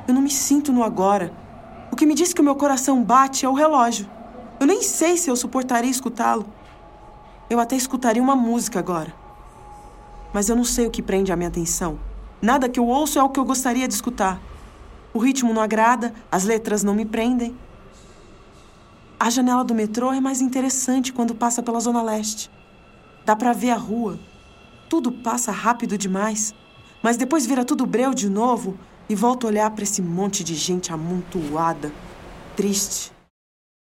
eu 0.07 0.13
não 0.13 0.21
me 0.21 0.29
sinto 0.29 0.71
no 0.71 0.83
agora. 0.83 1.33
O 1.91 1.95
que 1.95 2.05
me 2.05 2.13
diz 2.13 2.33
que 2.33 2.41
o 2.41 2.43
meu 2.43 2.55
coração 2.55 3.03
bate 3.03 3.45
é 3.45 3.49
o 3.49 3.53
relógio. 3.53 4.09
Eu 4.59 4.67
nem 4.67 4.81
sei 4.81 5.17
se 5.17 5.29
eu 5.29 5.35
suportaria 5.35 5.89
escutá-lo. 5.89 6.45
Eu 7.49 7.59
até 7.59 7.75
escutaria 7.75 8.21
uma 8.21 8.35
música 8.35 8.79
agora. 8.79 9.13
Mas 10.33 10.49
eu 10.49 10.55
não 10.55 10.63
sei 10.63 10.87
o 10.87 10.91
que 10.91 11.01
prende 11.01 11.31
a 11.31 11.35
minha 11.35 11.49
atenção. 11.49 11.99
Nada 12.41 12.69
que 12.69 12.79
eu 12.79 12.87
ouço 12.87 13.17
é 13.17 13.23
o 13.23 13.29
que 13.29 13.39
eu 13.39 13.45
gostaria 13.45 13.87
de 13.87 13.93
escutar. 13.93 14.39
O 15.13 15.19
ritmo 15.19 15.53
não 15.53 15.61
agrada, 15.61 16.13
as 16.31 16.43
letras 16.43 16.83
não 16.83 16.93
me 16.93 17.05
prendem. 17.05 17.55
A 19.19 19.29
janela 19.29 19.63
do 19.63 19.73
metrô 19.73 20.11
é 20.11 20.19
mais 20.19 20.41
interessante 20.41 21.13
quando 21.13 21.33
passa 21.33 21.63
pela 21.63 21.79
Zona 21.79 22.03
Leste. 22.03 22.51
Dá 23.25 23.35
para 23.35 23.53
ver 23.53 23.71
a 23.71 23.77
rua. 23.77 24.19
Tudo 24.89 25.11
passa 25.11 25.51
rápido 25.51 25.97
demais. 25.97 26.53
Mas 27.01 27.17
depois 27.17 27.45
vira 27.45 27.63
tudo 27.63 27.85
breu 27.85 28.13
de 28.13 28.29
novo 28.29 28.77
e 29.09 29.15
volto 29.15 29.45
a 29.45 29.49
olhar 29.49 29.71
para 29.71 29.83
esse 29.83 30.01
monte 30.01 30.43
de 30.43 30.55
gente 30.55 30.91
amontoada, 30.91 31.91
triste. 32.55 33.11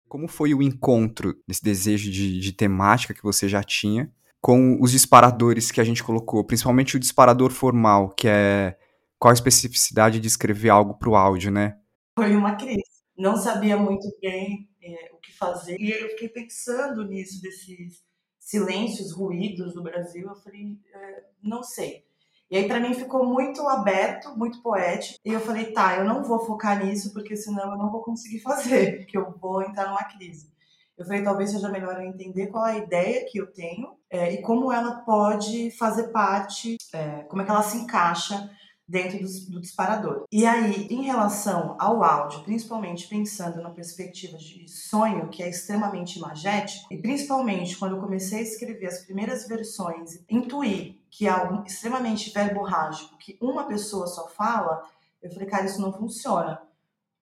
Como 0.08 0.28
foi 0.28 0.54
o 0.54 0.62
encontro 0.62 1.36
desse 1.48 1.64
desejo 1.64 2.12
de, 2.12 2.40
de 2.40 2.54
temática 2.54 3.14
que 3.14 3.24
você 3.24 3.48
já 3.48 3.62
tinha 3.62 4.12
com 4.42 4.78
os 4.82 4.92
disparadores 4.92 5.70
que 5.70 5.82
a 5.82 5.84
gente 5.84 6.04
colocou, 6.04 6.44
principalmente 6.44 6.96
o 6.96 7.00
disparador 7.00 7.52
formal, 7.52 8.10
que 8.10 8.28
é 8.28 8.78
qual 9.20 9.32
a 9.32 9.34
especificidade 9.34 10.20
de 10.20 10.28
escrever 10.28 10.70
algo 10.70 10.94
para 10.94 11.10
o 11.10 11.16
áudio, 11.16 11.52
né? 11.52 11.78
Foi 12.18 12.36
uma 12.36 12.56
crise. 12.56 12.84
não 13.18 13.36
sabia 13.36 13.76
muito 13.76 14.08
bem 14.22 14.70
é, 14.82 15.12
o 15.14 15.18
que 15.18 15.36
fazer. 15.38 15.76
E 15.80 15.92
eu 15.92 16.10
fiquei 16.12 16.30
pensando 16.30 17.04
nisso, 17.06 17.42
desses 17.42 18.02
silêncios, 18.40 19.12
ruídos 19.12 19.74
do 19.74 19.84
Brasil. 19.84 20.28
Eu 20.30 20.36
falei, 20.36 20.78
é, 20.94 21.24
não 21.44 21.62
sei. 21.62 22.06
E 22.50 22.58
aí 22.58 22.68
para 22.68 22.80
mim 22.80 22.94
ficou 22.94 23.26
muito 23.26 23.68
aberto, 23.68 24.38
muito 24.38 24.62
poético. 24.62 25.20
E 25.24 25.32
eu 25.32 25.40
falei, 25.40 25.72
tá, 25.72 25.98
eu 25.98 26.06
não 26.06 26.24
vou 26.24 26.46
focar 26.46 26.84
nisso 26.84 27.14
porque 27.14 27.36
senão 27.36 27.72
eu 27.72 27.78
não 27.78 27.92
vou 27.92 28.02
conseguir 28.02 28.40
fazer, 28.42 28.98
porque 29.00 29.18
eu 29.18 29.32
vou 29.40 29.62
entrar 29.62 29.88
numa 29.88 30.04
crise. 30.04 30.52
Eu 30.98 31.06
falei, 31.06 31.24
talvez 31.24 31.52
seja 31.52 31.70
melhor 31.70 31.96
eu 31.96 32.08
entender 32.08 32.48
qual 32.48 32.68
é 32.68 32.74
a 32.74 32.78
ideia 32.78 33.26
que 33.30 33.40
eu 33.40 33.48
tenho 33.48 33.96
é, 34.12 34.34
e 34.34 34.42
como 34.42 34.72
ela 34.72 34.96
pode 35.02 35.72
fazer 35.78 36.10
parte, 36.10 36.76
é, 36.94 37.24
como 37.24 37.42
é 37.42 37.46
que 37.46 37.52
ela 37.52 37.64
se 37.64 37.78
encaixa 37.78 38.50
dentro 38.86 39.20
do, 39.20 39.52
do, 39.52 39.62
disparador. 39.62 40.26
E 40.32 40.46
aí, 40.48 40.88
em 40.90 41.04
relação 41.04 41.78
ao 41.80 42.04
áudio, 42.04 42.44
principalmente 42.44 43.08
pensando 43.08 43.62
na 43.62 43.70
perspectiva 43.70 44.36
de 44.36 44.68
sonho, 44.68 45.30
que 45.30 45.44
é 45.44 45.50
extremamente 45.50 46.18
imagético, 46.18 46.92
e 46.92 46.98
principalmente 46.98 47.78
quando 47.78 47.96
eu 47.96 48.02
comecei 48.02 48.40
a 48.40 48.42
escrever 48.42 48.88
as 48.88 49.06
primeiras 49.06 49.48
versões, 49.48 50.20
intuir 50.28 50.99
que 51.10 51.28
é 51.28 51.30
algo 51.30 51.66
extremamente 51.66 52.32
verborrágico, 52.32 53.18
que 53.18 53.38
uma 53.42 53.66
pessoa 53.66 54.08
só 54.08 54.28
fala, 54.28 54.84
eu 55.22 55.32
falei, 55.32 55.48
cara, 55.48 55.66
isso 55.66 55.82
não 55.82 55.92
funciona. 55.92 56.62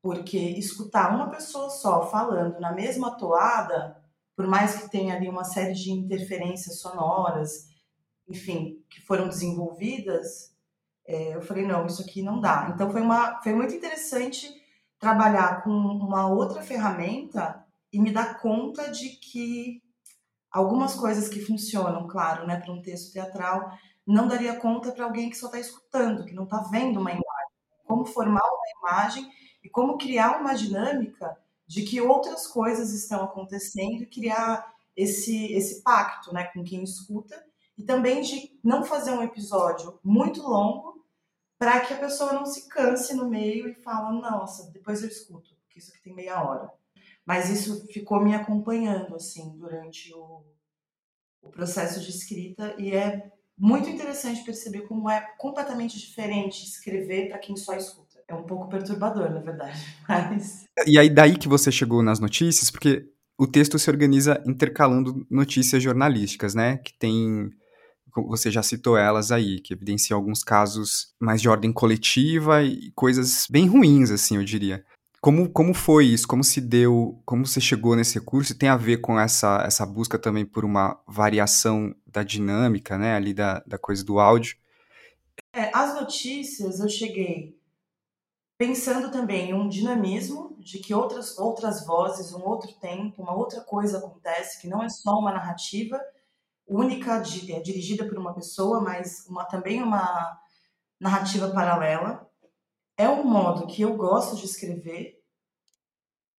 Porque 0.01 0.37
escutar 0.37 1.13
uma 1.13 1.29
pessoa 1.29 1.69
só 1.69 2.09
falando 2.09 2.59
na 2.59 2.71
mesma 2.71 3.11
toada, 3.17 4.01
por 4.35 4.47
mais 4.47 4.75
que 4.75 4.89
tenha 4.89 5.15
ali 5.15 5.27
uma 5.27 5.43
série 5.43 5.73
de 5.73 5.91
interferências 5.91 6.79
sonoras, 6.79 7.67
enfim, 8.27 8.83
que 8.89 9.01
foram 9.01 9.27
desenvolvidas, 9.27 10.55
é, 11.05 11.35
eu 11.35 11.41
falei, 11.41 11.65
não, 11.65 11.85
isso 11.85 12.01
aqui 12.01 12.21
não 12.21 12.39
dá. 12.39 12.69
Então 12.73 12.91
foi, 12.91 13.01
uma, 13.01 13.41
foi 13.41 13.53
muito 13.53 13.73
interessante 13.73 14.53
trabalhar 14.99 15.63
com 15.63 15.71
uma 15.71 16.27
outra 16.27 16.61
ferramenta 16.61 17.65
e 17.91 17.99
me 17.99 18.11
dar 18.11 18.39
conta 18.39 18.91
de 18.91 19.09
que 19.09 19.81
algumas 20.51 20.95
coisas 20.95 21.27
que 21.27 21.45
funcionam, 21.45 22.07
claro, 22.07 22.45
né, 22.45 22.59
para 22.59 22.73
um 22.73 22.81
texto 22.81 23.13
teatral, 23.13 23.71
não 24.05 24.27
daria 24.27 24.55
conta 24.55 24.91
para 24.91 25.03
alguém 25.03 25.29
que 25.29 25.37
só 25.37 25.47
está 25.47 25.59
escutando, 25.59 26.25
que 26.25 26.33
não 26.33 26.45
está 26.45 26.59
vendo 26.71 26.99
uma 26.99 27.11
imagem. 27.11 27.27
Como 27.85 28.05
formar 28.05 28.43
uma 28.43 28.91
imagem 28.91 29.29
e 29.63 29.69
como 29.69 29.97
criar 29.97 30.39
uma 30.39 30.53
dinâmica 30.53 31.37
de 31.65 31.83
que 31.83 31.99
outras 31.99 32.47
coisas 32.47 32.93
estão 32.93 33.23
acontecendo 33.23 34.03
e 34.03 34.07
criar 34.07 34.73
esse, 34.95 35.53
esse 35.53 35.83
pacto 35.83 36.33
né, 36.33 36.45
com 36.45 36.63
quem 36.63 36.83
escuta 36.83 37.41
e 37.77 37.83
também 37.83 38.21
de 38.21 38.57
não 38.63 38.83
fazer 38.83 39.11
um 39.11 39.21
episódio 39.21 39.99
muito 40.03 40.41
longo 40.41 41.05
para 41.59 41.81
que 41.81 41.93
a 41.93 41.97
pessoa 41.97 42.33
não 42.33 42.45
se 42.45 42.67
canse 42.67 43.13
no 43.15 43.29
meio 43.29 43.67
e 43.67 43.75
fala, 43.75 44.11
nossa, 44.11 44.71
depois 44.71 45.01
eu 45.01 45.09
escuto, 45.09 45.55
porque 45.61 45.79
isso 45.79 45.91
aqui 45.91 46.01
tem 46.01 46.13
meia 46.13 46.41
hora. 46.41 46.71
Mas 47.27 47.49
isso 47.49 47.85
ficou 47.87 48.23
me 48.23 48.33
acompanhando, 48.33 49.13
assim, 49.13 49.53
durante 49.57 50.13
o, 50.13 50.45
o 51.41 51.49
processo 51.49 51.99
de 51.99 52.09
escrita 52.09 52.73
e 52.79 52.95
é 52.95 53.29
muito 53.57 53.89
interessante 53.89 54.45
perceber 54.45 54.83
como 54.83 55.09
é 55.09 55.19
completamente 55.37 55.99
diferente 55.99 56.63
escrever 56.63 57.27
para 57.27 57.37
quem 57.37 57.57
só 57.57 57.75
escuta. 57.75 58.17
É 58.29 58.33
um 58.33 58.43
pouco 58.43 58.69
perturbador, 58.69 59.29
na 59.29 59.41
verdade, 59.41 59.77
mas... 60.07 60.63
E 60.85 60.97
aí 60.97 61.09
daí 61.09 61.37
que 61.37 61.49
você 61.49 61.69
chegou 61.69 62.01
nas 62.01 62.21
notícias, 62.21 62.71
porque 62.71 63.05
o 63.37 63.45
texto 63.45 63.77
se 63.77 63.89
organiza 63.89 64.41
intercalando 64.45 65.27
notícias 65.29 65.83
jornalísticas, 65.83 66.55
né? 66.55 66.77
Que 66.77 66.97
tem 66.97 67.51
você 68.25 68.49
já 68.49 68.63
citou 68.63 68.97
elas 68.97 69.31
aí, 69.31 69.59
que 69.59 69.73
evidenciam 69.73 70.17
alguns 70.17 70.43
casos 70.43 71.13
mais 71.19 71.39
de 71.39 71.47
ordem 71.47 71.71
coletiva 71.71 72.63
e 72.63 72.91
coisas 72.95 73.45
bem 73.47 73.67
ruins, 73.67 74.09
assim, 74.09 74.37
eu 74.37 74.43
diria. 74.43 74.83
Como, 75.21 75.49
como 75.49 75.73
foi 75.73 76.05
isso? 76.05 76.27
Como 76.27 76.43
se 76.43 76.61
deu? 76.61 77.21
Como 77.25 77.45
você 77.45 77.59
chegou 77.59 77.95
nesse 77.95 78.19
recurso? 78.19 78.57
Tem 78.57 78.69
a 78.69 78.77
ver 78.77 78.97
com 78.97 79.19
essa, 79.19 79.63
essa 79.65 79.85
busca 79.85 80.19
também 80.19 80.45
por 80.45 80.63
uma 80.63 81.01
variação 81.07 81.95
da 82.05 82.23
dinâmica, 82.23 82.97
né, 82.97 83.15
ali 83.15 83.33
da, 83.33 83.59
da 83.65 83.77
coisa 83.77 84.03
do 84.03 84.19
áudio? 84.19 84.55
É, 85.53 85.71
as 85.73 85.95
notícias 85.95 86.79
eu 86.79 86.89
cheguei 86.89 87.57
pensando 88.57 89.11
também 89.11 89.51
em 89.51 89.53
um 89.53 89.67
dinamismo 89.67 90.55
de 90.59 90.79
que 90.79 90.93
outras, 90.93 91.37
outras 91.37 91.85
vozes, 91.85 92.33
um 92.33 92.43
outro 92.43 92.73
tempo, 92.73 93.21
uma 93.21 93.35
outra 93.35 93.61
coisa 93.61 93.99
acontece, 93.99 94.59
que 94.59 94.67
não 94.67 94.83
é 94.83 94.89
só 94.89 95.17
uma 95.19 95.31
narrativa, 95.31 95.99
única, 96.67 97.17
é, 97.17 97.59
dirigida 97.59 98.05
por 98.05 98.17
uma 98.17 98.33
pessoa, 98.33 98.81
mas 98.81 99.25
uma, 99.27 99.45
também 99.45 99.81
uma 99.81 100.37
narrativa 100.99 101.49
paralela. 101.51 102.26
É 102.97 103.07
um 103.07 103.23
modo 103.23 103.67
que 103.67 103.83
eu 103.83 103.95
gosto 103.95 104.35
de 104.35 104.45
escrever. 104.45 105.23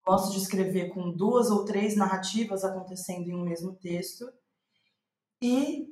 Gosto 0.04 0.32
de 0.32 0.38
escrever 0.38 0.88
com 0.88 1.12
duas 1.12 1.50
ou 1.50 1.64
três 1.64 1.94
narrativas 1.94 2.64
acontecendo 2.64 3.28
em 3.28 3.34
um 3.34 3.44
mesmo 3.44 3.76
texto. 3.76 4.28
E 5.40 5.86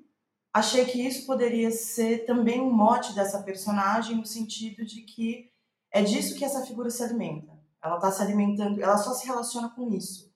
achei 0.53 0.85
que 0.85 1.01
isso 1.01 1.25
poderia 1.25 1.71
ser 1.71 2.25
também 2.27 2.61
um 2.61 2.73
mote 2.73 3.15
dessa 3.15 3.43
personagem, 3.45 4.17
no 4.17 4.27
sentido 4.27 4.85
de 4.85 5.03
que 5.03 5.53
é 5.93 6.03
disso 6.03 6.35
que 6.37 6.45
essa 6.45 6.67
figura 6.67 6.91
se 6.91 7.03
alimenta. 7.03 7.53
Ela 7.81 7.97
está 7.97 8.11
se 8.11 8.23
alimentando, 8.23 8.83
ela 8.83 8.99
só 8.99 9.15
se 9.15 9.25
relaciona 9.25 9.69
com 9.71 9.89
isso. 9.93 10.35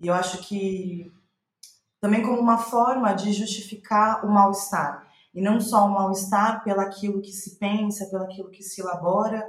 E 0.00 0.08
eu 0.08 0.14
acho 0.14 0.38
que 0.38 1.12
também 2.00 2.22
como 2.22 2.40
uma 2.40 2.58
forma 2.58 3.12
de 3.12 3.32
justificar 3.32 4.26
o 4.26 4.28
mal-estar. 4.28 5.08
E 5.34 5.40
não 5.40 5.60
só 5.60 5.86
o 5.86 5.90
mal-estar 5.90 6.62
pelaquilo 6.62 7.22
que 7.22 7.32
se 7.32 7.58
pensa, 7.58 8.10
pelaquilo 8.10 8.50
que 8.50 8.62
se 8.62 8.80
elabora, 8.80 9.48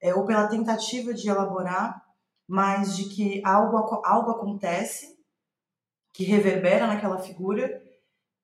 é, 0.00 0.14
ou 0.14 0.26
pela 0.26 0.48
tentativa 0.48 1.14
de 1.14 1.28
elaborar, 1.28 2.04
mas 2.48 2.96
de 2.96 3.08
que 3.08 3.40
algo, 3.44 3.76
algo 4.04 4.30
acontece 4.32 5.18
que 6.12 6.24
reverbera 6.24 6.86
naquela 6.86 7.18
figura 7.18 7.80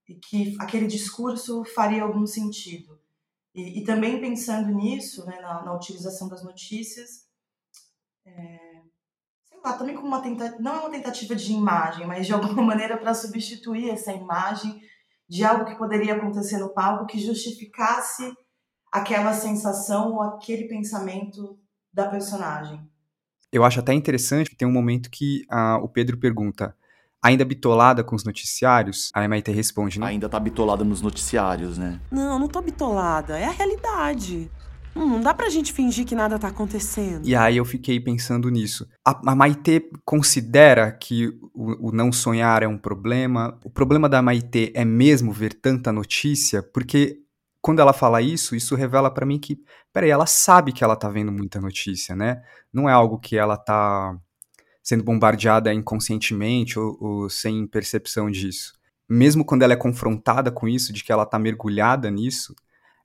e 0.08 0.14
que 0.14 0.56
aquele 0.60 0.86
discurso 0.86 1.64
faria 1.64 2.04
algum 2.04 2.26
sentido. 2.26 3.00
E, 3.52 3.80
e 3.80 3.84
também 3.84 4.20
pensando 4.20 4.70
nisso, 4.70 5.26
né, 5.26 5.40
na, 5.40 5.64
na 5.64 5.74
utilização 5.74 6.28
das 6.28 6.44
notícias, 6.44 7.26
é, 8.24 8.82
também 9.78 9.96
como 9.96 10.06
uma 10.06 10.22
tentativa, 10.22 10.60
não 10.60 10.74
é 10.76 10.80
uma 10.80 10.90
tentativa 10.90 11.34
de 11.34 11.52
imagem, 11.52 12.06
mas 12.06 12.26
de 12.26 12.32
alguma 12.32 12.62
maneira 12.62 12.96
para 12.96 13.14
substituir 13.14 13.90
essa 13.90 14.12
imagem 14.12 14.80
de 15.28 15.44
algo 15.44 15.64
que 15.64 15.76
poderia 15.76 16.14
acontecer 16.14 16.58
no 16.58 16.72
palco 16.72 17.06
que 17.06 17.18
justificasse 17.18 18.32
aquela 18.92 19.32
sensação 19.32 20.14
ou 20.14 20.22
aquele 20.22 20.64
pensamento 20.68 21.58
da 21.92 22.08
personagem. 22.08 22.80
Eu 23.52 23.64
acho 23.64 23.80
até 23.80 23.92
interessante 23.92 24.50
que 24.50 24.56
tem 24.56 24.66
um 24.66 24.72
momento 24.72 25.10
que 25.10 25.42
uh, 25.50 25.82
o 25.82 25.88
Pedro 25.88 26.18
pergunta: 26.18 26.76
ainda 27.22 27.44
bitolada 27.44 28.04
com 28.04 28.14
os 28.14 28.24
noticiários? 28.24 29.10
A 29.14 29.26
Maite 29.26 29.50
responde, 29.50 29.98
né? 29.98 30.06
Ainda 30.06 30.28
tá 30.28 30.38
bitolada 30.38 30.84
nos 30.84 31.00
noticiários, 31.00 31.78
né? 31.78 32.00
Não, 32.10 32.38
não 32.38 32.48
tô 32.48 32.60
bitolada. 32.60 33.38
É 33.38 33.44
a 33.44 33.50
realidade. 33.50 34.50
Hum, 34.96 35.10
não 35.10 35.20
dá 35.20 35.34
pra 35.34 35.50
gente 35.50 35.74
fingir 35.74 36.06
que 36.06 36.14
nada 36.14 36.38
tá 36.38 36.48
acontecendo. 36.48 37.26
E 37.28 37.36
aí 37.36 37.58
eu 37.58 37.64
fiquei 37.66 38.00
pensando 38.00 38.48
nisso. 38.48 38.88
A, 39.04 39.32
a 39.32 39.36
Maitê 39.36 39.90
considera 40.04 40.90
que 40.90 41.28
o, 41.54 41.88
o, 41.88 41.92
não 41.92 42.10
sonhar 42.10 42.62
é 42.62 42.68
um 42.68 42.78
problema? 42.78 43.58
O 43.62 43.68
problema 43.68 44.08
da 44.08 44.22
Maitê 44.22 44.72
é 44.74 44.84
mesmo 44.84 45.32
ver 45.32 45.52
tanta 45.52 45.92
notícia? 45.92 46.62
Porque 46.62 47.18
quando 47.60 47.80
ela 47.80 47.92
fala 47.92 48.22
isso, 48.22 48.56
isso 48.56 48.74
revela 48.74 49.10
para 49.10 49.26
mim 49.26 49.38
que, 49.38 49.58
peraí, 49.92 50.08
ela 50.08 50.24
sabe 50.24 50.72
que 50.72 50.82
ela 50.82 50.96
tá 50.96 51.10
vendo 51.10 51.30
muita 51.30 51.60
notícia, 51.60 52.16
né? 52.16 52.42
Não 52.72 52.88
é 52.88 52.92
algo 52.92 53.18
que 53.18 53.36
ela 53.36 53.56
tá 53.56 54.16
sendo 54.82 55.04
bombardeada 55.04 55.74
inconscientemente 55.74 56.78
ou, 56.78 56.96
ou 57.00 57.28
sem 57.28 57.66
percepção 57.66 58.30
disso. 58.30 58.72
Mesmo 59.08 59.44
quando 59.44 59.62
ela 59.62 59.72
é 59.74 59.76
confrontada 59.76 60.50
com 60.50 60.66
isso, 60.66 60.92
de 60.92 61.04
que 61.04 61.12
ela 61.12 61.26
tá 61.26 61.38
mergulhada 61.38 62.10
nisso, 62.10 62.54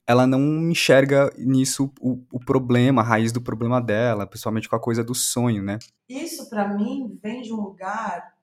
ela 0.08 0.28
não 0.28 0.70
enxerga 0.70 1.32
nisso 1.38 1.92
o, 2.00 2.24
o 2.32 2.40
problema, 2.40 3.02
a 3.02 3.06
raiz 3.06 3.32
do 3.32 3.42
problema 3.42 3.82
dela, 3.82 4.28
principalmente 4.28 4.68
com 4.68 4.76
a 4.76 4.80
coisa 4.80 5.04
do 5.04 5.16
sonho, 5.16 5.64
né? 5.64 5.80
Isso, 6.10 6.50
para 6.50 6.68
mim, 6.68 7.18
vem 7.22 7.42
de 7.42 7.54
um 7.54 7.62
lugar 7.62 8.34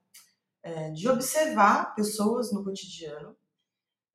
é, 0.62 0.90
de 0.90 1.08
observar 1.08 1.94
pessoas 1.94 2.52
no 2.52 2.64
cotidiano 2.64 3.36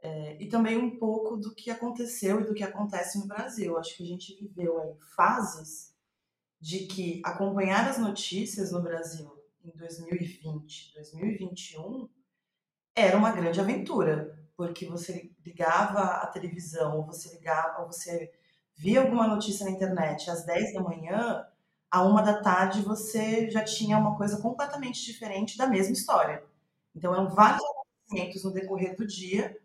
é, 0.01 0.41
e 0.41 0.47
também 0.47 0.77
um 0.77 0.97
pouco 0.97 1.37
do 1.37 1.53
que 1.53 1.69
aconteceu 1.69 2.41
e 2.41 2.45
do 2.45 2.53
que 2.53 2.63
acontece 2.63 3.19
no 3.19 3.27
Brasil. 3.27 3.77
Acho 3.77 3.95
que 3.95 4.03
a 4.03 4.07
gente 4.07 4.35
viveu 4.35 4.79
aí 4.81 4.95
fases 5.15 5.93
de 6.59 6.79
que 6.87 7.21
acompanhar 7.25 7.89
as 7.89 7.97
notícias 7.97 8.71
no 8.71 8.81
Brasil 8.81 9.31
em 9.63 9.71
2020, 9.77 10.93
2021 10.95 12.09
era 12.95 13.17
uma 13.17 13.31
grande 13.31 13.59
aventura 13.59 14.42
porque 14.55 14.85
você 14.85 15.31
ligava 15.45 15.99
a 16.01 16.27
televisão, 16.27 16.97
ou 16.97 17.05
você 17.05 17.29
ligava, 17.29 17.81
ou 17.81 17.87
você 17.87 18.31
via 18.75 19.01
alguma 19.01 19.27
notícia 19.27 19.65
na 19.65 19.71
internet 19.71 20.29
às 20.29 20.45
10 20.45 20.73
da 20.73 20.81
manhã, 20.81 21.45
à 21.89 22.03
uma 22.03 22.21
da 22.21 22.41
tarde 22.41 22.81
você 22.81 23.49
já 23.49 23.63
tinha 23.63 23.97
uma 23.97 24.17
coisa 24.17 24.41
completamente 24.41 25.03
diferente 25.05 25.57
da 25.57 25.67
mesma 25.67 25.93
história. 25.93 26.43
Então 26.95 27.13
eram 27.13 27.29
vários 27.29 27.63
acontecimentos 27.63 28.43
no 28.43 28.51
decorrer 28.51 28.95
do 28.95 29.05
dia, 29.05 29.57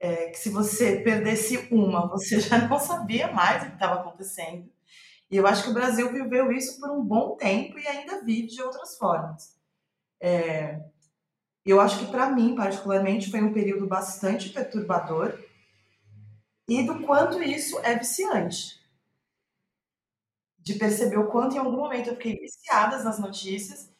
é, 0.00 0.28
que 0.30 0.38
se 0.38 0.50
você 0.50 1.00
perdesse 1.00 1.68
uma, 1.70 2.06
você 2.08 2.38
já 2.40 2.58
não 2.68 2.78
sabia 2.78 3.32
mais 3.32 3.62
o 3.62 3.66
que 3.66 3.72
estava 3.74 4.00
acontecendo. 4.00 4.70
E 5.30 5.36
eu 5.36 5.46
acho 5.46 5.64
que 5.64 5.70
o 5.70 5.74
Brasil 5.74 6.10
viveu 6.12 6.50
isso 6.52 6.80
por 6.80 6.90
um 6.90 7.04
bom 7.04 7.36
tempo 7.36 7.78
e 7.78 7.86
ainda 7.86 8.24
vive 8.24 8.48
de 8.48 8.62
outras 8.62 8.96
formas. 8.96 9.56
É, 10.20 10.80
eu 11.70 11.80
acho 11.80 11.98
que 11.98 12.10
para 12.10 12.30
mim, 12.30 12.54
particularmente, 12.54 13.30
foi 13.30 13.42
um 13.42 13.52
período 13.52 13.86
bastante 13.86 14.50
perturbador 14.50 15.38
e 16.68 16.82
do 16.84 17.00
quanto 17.00 17.42
isso 17.42 17.78
é 17.80 17.96
viciante. 17.96 18.78
De 20.58 20.74
perceber 20.74 21.18
o 21.18 21.28
quanto 21.28 21.56
em 21.56 21.58
algum 21.58 21.76
momento 21.76 22.08
eu 22.08 22.14
fiquei 22.14 22.36
viciada 22.36 23.02
nas 23.02 23.18
notícias 23.18 23.90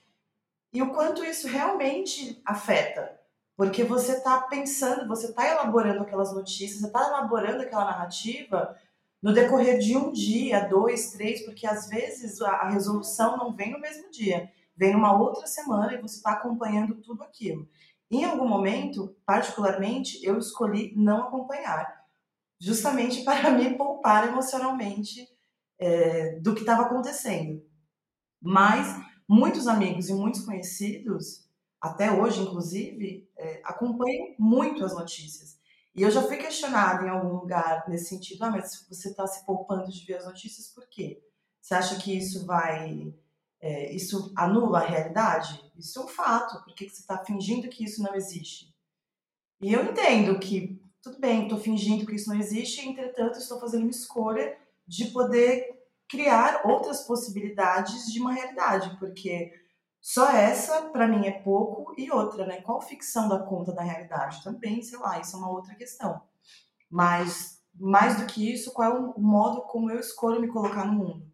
e 0.73 0.83
o 0.83 0.93
quanto 0.93 1.25
isso 1.25 1.49
realmente 1.49 2.41
afeta. 2.45 3.19
Porque 3.57 3.83
você 3.83 4.13
está 4.13 4.43
pensando, 4.43 5.09
você 5.09 5.27
está 5.27 5.49
elaborando 5.49 6.03
aquelas 6.03 6.33
notícias, 6.33 6.81
você 6.81 6.87
está 6.87 7.09
elaborando 7.09 7.63
aquela 7.63 7.87
narrativa 7.87 8.79
no 9.21 9.33
decorrer 9.33 9.79
de 9.79 9.97
um 9.97 10.13
dia, 10.13 10.69
dois, 10.69 11.11
três, 11.11 11.45
porque 11.45 11.67
às 11.67 11.89
vezes 11.89 12.41
a 12.41 12.69
resolução 12.69 13.37
não 13.37 13.53
vem 13.53 13.73
no 13.73 13.81
mesmo 13.81 14.11
dia, 14.11 14.51
vem 14.79 14.93
numa 14.93 15.13
outra 15.13 15.47
semana 15.47 15.93
e 15.93 16.01
você 16.01 16.17
está 16.17 16.33
acompanhando 16.33 16.95
tudo 17.03 17.23
aquilo. 17.23 17.69
Em 18.11 18.25
algum 18.25 18.47
momento, 18.49 19.15
particularmente, 19.27 20.25
eu 20.25 20.39
escolhi 20.39 20.95
não 20.97 21.25
acompanhar, 21.25 22.07
justamente 22.61 23.23
para 23.27 23.51
me 23.51 23.77
poupar 23.77 24.29
emocionalmente 24.29 25.29
é, 25.79 26.39
do 26.41 26.55
que 26.55 26.61
estava 26.61 26.83
acontecendo. 26.83 27.63
Mas 28.41 28.97
muitos 29.29 29.67
amigos 29.67 30.09
e 30.09 30.15
muitos 30.15 30.45
conhecidos, 30.45 31.47
até 31.81 32.11
hoje 32.11 32.41
inclusive, 32.41 33.29
é, 33.37 33.61
acompanham 33.65 34.35
muito 34.39 34.85
as 34.85 34.95
notícias. 34.95 35.59
E 35.95 36.03
eu 36.03 36.11
já 36.13 36.23
fui 36.23 36.37
questionada 36.37 37.05
em 37.05 37.11
algum 37.11 37.35
lugar 37.35 37.85
nesse 37.89 38.11
sentido, 38.11 38.45
ah, 38.45 38.51
mas 38.51 38.87
você 38.89 39.09
está 39.11 39.27
se 39.27 39.45
poupando 39.45 39.91
de 39.91 40.07
ver 40.07 40.19
as 40.19 40.27
notícias, 40.27 40.69
por 40.69 40.89
quê? 40.89 41.21
Você 41.61 41.75
acha 41.75 41.99
que 41.99 42.17
isso 42.17 42.47
vai. 42.47 43.13
É, 43.61 43.93
isso 43.93 44.33
anula 44.37 44.79
a 44.79 44.87
realidade? 44.87 45.61
Isso 45.77 46.01
é 46.01 46.05
um 46.05 46.09
fato. 46.09 46.63
Por 46.65 46.75
que 46.75 46.89
você 46.89 47.01
está 47.01 47.19
fingindo 47.19 47.69
que 47.69 47.85
isso 47.85 48.03
não 48.03 48.15
existe? 48.15 48.75
E 49.61 49.73
eu 49.73 49.85
entendo 49.85 50.39
que, 50.39 50.81
tudo 51.03 51.19
bem, 51.19 51.45
estou 51.45 51.59
fingindo 51.59 52.07
que 52.07 52.15
isso 52.15 52.31
não 52.31 52.39
existe, 52.39 52.87
entretanto, 52.87 53.39
estou 53.39 53.59
fazendo 53.59 53.83
uma 53.83 53.91
escolha 53.91 54.57
de 54.87 55.07
poder 55.07 55.79
criar 56.09 56.63
outras 56.65 57.03
possibilidades 57.03 58.07
de 58.13 58.21
uma 58.21 58.33
realidade, 58.33 58.97
porque 58.99 59.53
só 60.01 60.31
essa, 60.31 60.83
para 60.91 61.09
mim, 61.09 61.27
é 61.27 61.33
pouco. 61.43 61.95
E 61.99 62.11
outra, 62.11 62.47
né? 62.47 62.61
Qual 62.63 62.81
ficção 62.81 63.29
da 63.29 63.39
conta 63.41 63.73
da 63.73 63.83
realidade? 63.83 64.43
Também, 64.43 64.81
sei 64.83 64.99
lá, 64.99 65.21
isso 65.21 65.37
é 65.37 65.39
uma 65.39 65.51
outra 65.51 65.75
questão. 65.75 66.23
Mas, 66.91 67.63
mais 67.75 68.19
do 68.19 68.27
que 68.27 68.51
isso, 68.51 68.73
qual 68.73 68.91
é 68.91 68.99
o 68.99 69.21
modo 69.21 69.63
como 69.63 69.91
eu 69.91 69.99
escolho 69.99 70.41
me 70.41 70.49
colocar 70.49 70.87
no 70.87 70.95
mundo? 70.95 71.28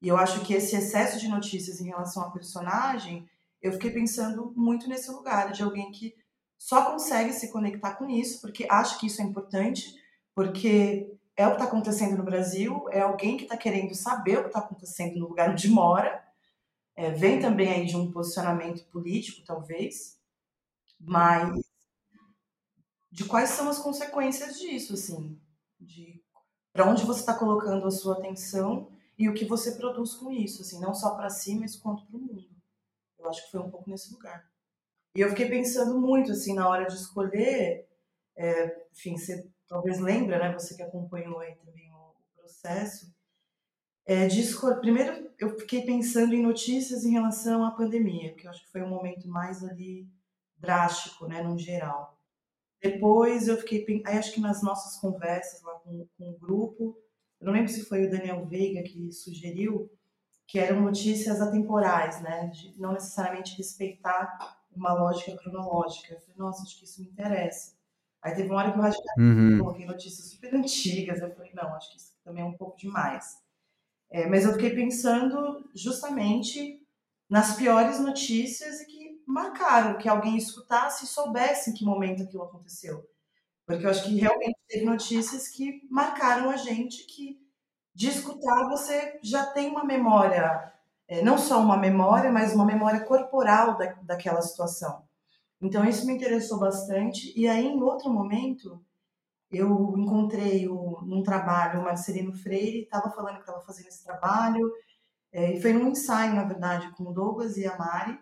E 0.00 0.08
eu 0.08 0.16
acho 0.16 0.40
que 0.40 0.54
esse 0.54 0.74
excesso 0.74 1.18
de 1.18 1.28
notícias 1.28 1.80
em 1.80 1.88
relação 1.88 2.22
à 2.22 2.30
personagem, 2.30 3.28
eu 3.60 3.72
fiquei 3.72 3.90
pensando 3.90 4.52
muito 4.56 4.88
nesse 4.88 5.10
lugar, 5.10 5.52
de 5.52 5.62
alguém 5.62 5.90
que 5.90 6.14
só 6.58 6.90
consegue 6.90 7.32
se 7.32 7.50
conectar 7.50 7.94
com 7.94 8.08
isso, 8.08 8.40
porque 8.40 8.66
acha 8.70 8.98
que 8.98 9.06
isso 9.06 9.20
é 9.20 9.24
importante, 9.24 9.94
porque 10.34 11.10
é 11.36 11.46
o 11.46 11.50
que 11.50 11.56
está 11.56 11.64
acontecendo 11.64 12.16
no 12.16 12.24
Brasil, 12.24 12.86
é 12.90 13.00
alguém 13.00 13.36
que 13.36 13.44
está 13.44 13.56
querendo 13.56 13.94
saber 13.94 14.38
o 14.38 14.42
que 14.42 14.48
está 14.48 14.60
acontecendo 14.60 15.18
no 15.18 15.28
lugar 15.28 15.50
onde 15.50 15.68
mora, 15.68 16.22
é, 16.94 17.10
vem 17.10 17.40
também 17.40 17.72
aí 17.72 17.86
de 17.86 17.96
um 17.96 18.10
posicionamento 18.10 18.84
político, 18.90 19.42
talvez, 19.44 20.18
mas 20.98 21.58
de 23.10 23.24
quais 23.24 23.50
são 23.50 23.68
as 23.68 23.78
consequências 23.78 24.58
disso, 24.58 24.94
assim, 24.94 25.40
de 25.78 26.22
para 26.72 26.88
onde 26.88 27.04
você 27.04 27.20
está 27.20 27.34
colocando 27.34 27.86
a 27.86 27.90
sua 27.90 28.18
atenção 28.18 28.92
e 29.20 29.28
o 29.28 29.34
que 29.34 29.44
você 29.44 29.72
produz 29.72 30.14
com 30.14 30.32
isso, 30.32 30.62
assim, 30.62 30.80
não 30.80 30.94
só 30.94 31.14
para 31.14 31.28
si, 31.28 31.54
mas 31.54 31.76
quanto 31.76 32.06
para 32.06 32.16
o 32.16 32.20
mundo. 32.20 32.48
Eu 33.18 33.28
acho 33.28 33.44
que 33.44 33.50
foi 33.50 33.60
um 33.60 33.70
pouco 33.70 33.90
nesse 33.90 34.10
lugar. 34.14 34.50
E 35.14 35.20
eu 35.20 35.28
fiquei 35.28 35.46
pensando 35.46 36.00
muito, 36.00 36.32
assim, 36.32 36.54
na 36.54 36.66
hora 36.66 36.86
de 36.86 36.94
escolher, 36.94 37.86
é, 38.34 38.86
enfim, 38.90 39.18
você 39.18 39.46
talvez 39.68 40.00
lembra, 40.00 40.38
né, 40.38 40.54
você 40.54 40.74
que 40.74 40.82
acompanhou 40.82 41.38
aí 41.38 41.54
também 41.56 41.92
o 41.92 42.14
processo, 42.34 43.14
é, 44.06 44.26
de 44.26 44.42
primeiro, 44.80 45.30
eu 45.38 45.58
fiquei 45.58 45.84
pensando 45.84 46.34
em 46.34 46.42
notícias 46.42 47.04
em 47.04 47.12
relação 47.12 47.62
à 47.62 47.72
pandemia, 47.72 48.34
que 48.34 48.46
eu 48.46 48.50
acho 48.50 48.64
que 48.64 48.72
foi 48.72 48.82
um 48.82 48.88
momento 48.88 49.28
mais 49.28 49.62
ali 49.62 50.08
drástico, 50.56 51.26
né, 51.26 51.42
no 51.42 51.58
geral. 51.58 52.18
Depois 52.80 53.48
eu 53.48 53.58
fiquei, 53.58 53.84
aí 54.06 54.16
acho 54.16 54.32
que 54.32 54.40
nas 54.40 54.62
nossas 54.62 54.98
conversas 54.98 55.60
lá 55.62 55.74
com, 55.80 56.08
com 56.16 56.30
o 56.30 56.38
grupo, 56.38 56.96
eu 57.40 57.46
não 57.46 57.52
lembro 57.52 57.68
se 57.70 57.84
foi 57.84 58.06
o 58.06 58.10
Daniel 58.10 58.44
Veiga 58.46 58.82
que 58.82 59.10
sugeriu, 59.12 59.90
que 60.46 60.58
eram 60.58 60.80
notícias 60.80 61.40
atemporais, 61.40 62.20
né, 62.20 62.48
de 62.48 62.74
não 62.78 62.92
necessariamente 62.92 63.56
respeitar 63.56 64.58
uma 64.74 64.92
lógica 64.92 65.36
cronológica. 65.36 66.14
Eu 66.14 66.20
falei, 66.20 66.36
nossa, 66.36 66.62
acho 66.62 66.78
que 66.78 66.84
isso 66.84 67.00
me 67.00 67.08
interessa. 67.08 67.72
Aí 68.22 68.34
teve 68.34 68.48
uma 68.48 68.58
hora 68.58 68.72
que 68.72 68.78
eu 68.78 68.82
radicalizei, 68.82 69.24
uhum. 69.24 69.58
coloquei 69.58 69.86
notícias 69.86 70.28
super 70.28 70.54
antigas, 70.54 71.20
eu 71.20 71.34
falei, 71.34 71.52
não, 71.54 71.74
acho 71.74 71.90
que 71.90 71.96
isso 71.96 72.12
também 72.22 72.42
é 72.42 72.46
um 72.46 72.56
pouco 72.56 72.76
demais. 72.76 73.38
É, 74.10 74.26
mas 74.26 74.44
eu 74.44 74.52
fiquei 74.52 74.70
pensando 74.74 75.70
justamente 75.74 76.84
nas 77.28 77.56
piores 77.56 78.00
notícias 78.00 78.80
e 78.80 78.86
que 78.86 79.22
marcaram, 79.26 79.96
que 79.96 80.08
alguém 80.08 80.36
escutasse 80.36 81.04
e 81.04 81.08
soubesse 81.08 81.70
em 81.70 81.74
que 81.74 81.84
momento 81.84 82.24
aquilo 82.24 82.42
aconteceu. 82.42 83.08
Porque 83.70 83.86
eu 83.86 83.90
acho 83.90 84.04
que 84.04 84.18
realmente 84.18 84.58
teve 84.66 84.84
notícias 84.84 85.48
que 85.48 85.86
marcaram 85.88 86.50
a 86.50 86.56
gente, 86.56 87.04
que 87.06 87.40
de 87.94 88.08
escutar 88.08 88.68
você 88.68 89.18
já 89.22 89.46
tem 89.46 89.70
uma 89.70 89.84
memória, 89.84 90.72
é, 91.06 91.22
não 91.22 91.38
só 91.38 91.60
uma 91.60 91.76
memória, 91.76 92.32
mas 92.32 92.52
uma 92.52 92.64
memória 92.64 93.00
corporal 93.04 93.76
da, 93.76 93.92
daquela 94.02 94.42
situação. 94.42 95.04
Então 95.60 95.84
isso 95.84 96.06
me 96.06 96.14
interessou 96.14 96.58
bastante. 96.58 97.32
E 97.38 97.46
aí, 97.46 97.66
em 97.66 97.80
outro 97.82 98.10
momento, 98.10 98.84
eu 99.50 99.94
encontrei 99.96 100.68
o, 100.68 101.00
num 101.02 101.22
trabalho 101.22 101.80
o 101.80 101.84
Marcelino 101.84 102.32
Freire, 102.32 102.82
estava 102.82 103.10
falando 103.10 103.36
que 103.36 103.40
estava 103.42 103.60
fazendo 103.60 103.88
esse 103.88 104.04
trabalho, 104.04 104.72
é, 105.32 105.52
e 105.52 105.62
foi 105.62 105.72
num 105.72 105.88
ensaio, 105.88 106.34
na 106.34 106.44
verdade, 106.44 106.90
com 106.96 107.04
o 107.04 107.12
Douglas 107.12 107.56
e 107.56 107.66
a 107.66 107.76
Mari, 107.76 108.18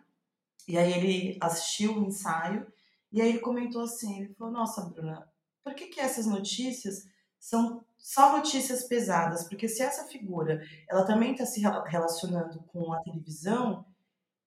e 0.66 0.76
aí 0.76 0.92
ele 0.92 1.38
assistiu 1.40 1.96
o 1.96 2.04
ensaio, 2.04 2.66
e 3.10 3.22
aí 3.22 3.30
ele 3.30 3.38
comentou 3.38 3.82
assim, 3.82 4.20
ele 4.20 4.34
falou, 4.34 4.52
nossa, 4.52 4.82
Bruna, 4.82 5.27
por 5.68 5.74
que, 5.74 5.88
que 5.88 6.00
essas 6.00 6.24
notícias 6.24 7.06
são 7.38 7.84
só 7.98 8.38
notícias 8.38 8.84
pesadas? 8.84 9.44
Porque 9.44 9.68
se 9.68 9.82
essa 9.82 10.04
figura, 10.04 10.66
ela 10.88 11.04
também 11.04 11.32
está 11.32 11.44
se 11.44 11.60
relacionando 11.60 12.62
com 12.68 12.90
a 12.94 13.00
televisão, 13.00 13.84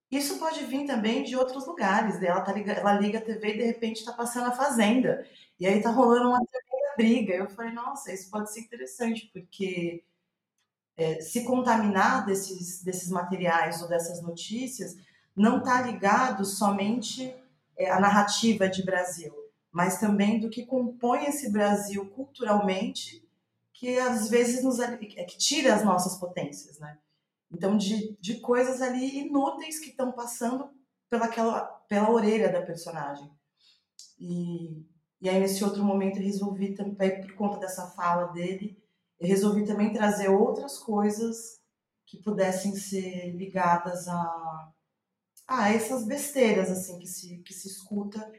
isso 0.10 0.40
pode 0.40 0.66
vir 0.66 0.88
também 0.88 1.24
de 1.24 1.36
outros 1.36 1.68
lugares. 1.68 2.20
Né? 2.20 2.28
Ela, 2.28 2.42
tá 2.42 2.52
liga, 2.52 2.74
ela 2.74 2.94
liga 2.94 3.20
a 3.20 3.22
TV 3.22 3.54
e 3.54 3.58
de 3.60 3.64
repente 3.66 4.00
está 4.00 4.12
passando 4.12 4.48
a 4.48 4.52
Fazenda. 4.52 5.26
E 5.60 5.68
aí 5.68 5.78
está 5.78 5.92
rolando 5.92 6.30
uma 6.30 6.42
briga. 6.98 7.36
Eu 7.36 7.48
falei, 7.50 7.72
nossa, 7.72 8.12
isso 8.12 8.32
pode 8.32 8.52
ser 8.52 8.62
interessante, 8.62 9.30
porque 9.32 10.04
é, 10.98 11.22
se 11.22 11.44
contaminar 11.44 12.26
desses, 12.26 12.84
desses 12.84 13.10
materiais 13.10 13.82
ou 13.82 13.88
dessas 13.88 14.24
notícias 14.24 14.98
não 15.36 15.60
está 15.60 15.82
ligado 15.84 16.44
somente 16.44 17.34
é, 17.78 17.92
à 17.92 18.00
narrativa 18.00 18.68
de 18.68 18.84
Brasil, 18.84 19.34
mas 19.72 20.00
também 20.00 20.40
do 20.40 20.50
que 20.50 20.66
compõe 20.66 21.26
esse 21.26 21.50
Brasil 21.50 22.10
culturalmente, 22.10 23.26
que 23.74 23.98
às 23.98 24.30
vezes 24.30 24.64
nos, 24.64 24.80
é, 24.80 24.98
que 24.98 25.38
tira 25.38 25.74
as 25.74 25.84
nossas 25.84 26.18
potências, 26.18 26.78
né? 26.80 27.00
Então, 27.50 27.78
de, 27.78 28.18
de 28.20 28.40
coisas 28.40 28.82
ali 28.82 29.20
inúteis 29.20 29.80
que 29.80 29.90
estão 29.90 30.12
passando 30.12 30.70
pelaquela, 31.10 31.62
pela 31.90 32.10
orelha 32.10 32.52
da 32.52 32.62
personagem. 32.62 33.30
E, 34.20 34.86
e 35.20 35.30
aí, 35.30 35.40
nesse 35.40 35.64
outro 35.64 35.84
momento, 35.84 36.18
eu 36.18 36.24
resolvi 36.24 36.74
também, 36.74 37.22
por 37.22 37.34
conta 37.34 37.60
dessa 37.60 37.88
fala 37.88 38.28
dele, 38.28 38.82
eu 39.20 39.28
resolvi 39.28 39.66
também 39.66 39.92
trazer 39.92 40.30
outras 40.30 40.78
coisas 40.78 41.60
que 42.06 42.18
pudessem 42.18 42.76
ser 42.76 43.32
ligadas 43.32 44.08
a, 44.08 44.72
a 45.48 45.70
essas 45.70 46.06
besteiras, 46.06 46.70
assim, 46.72 47.00
que 47.00 47.08
se, 47.08 47.38
que 47.40 47.54
se 47.54 47.68
escuta 47.68 48.32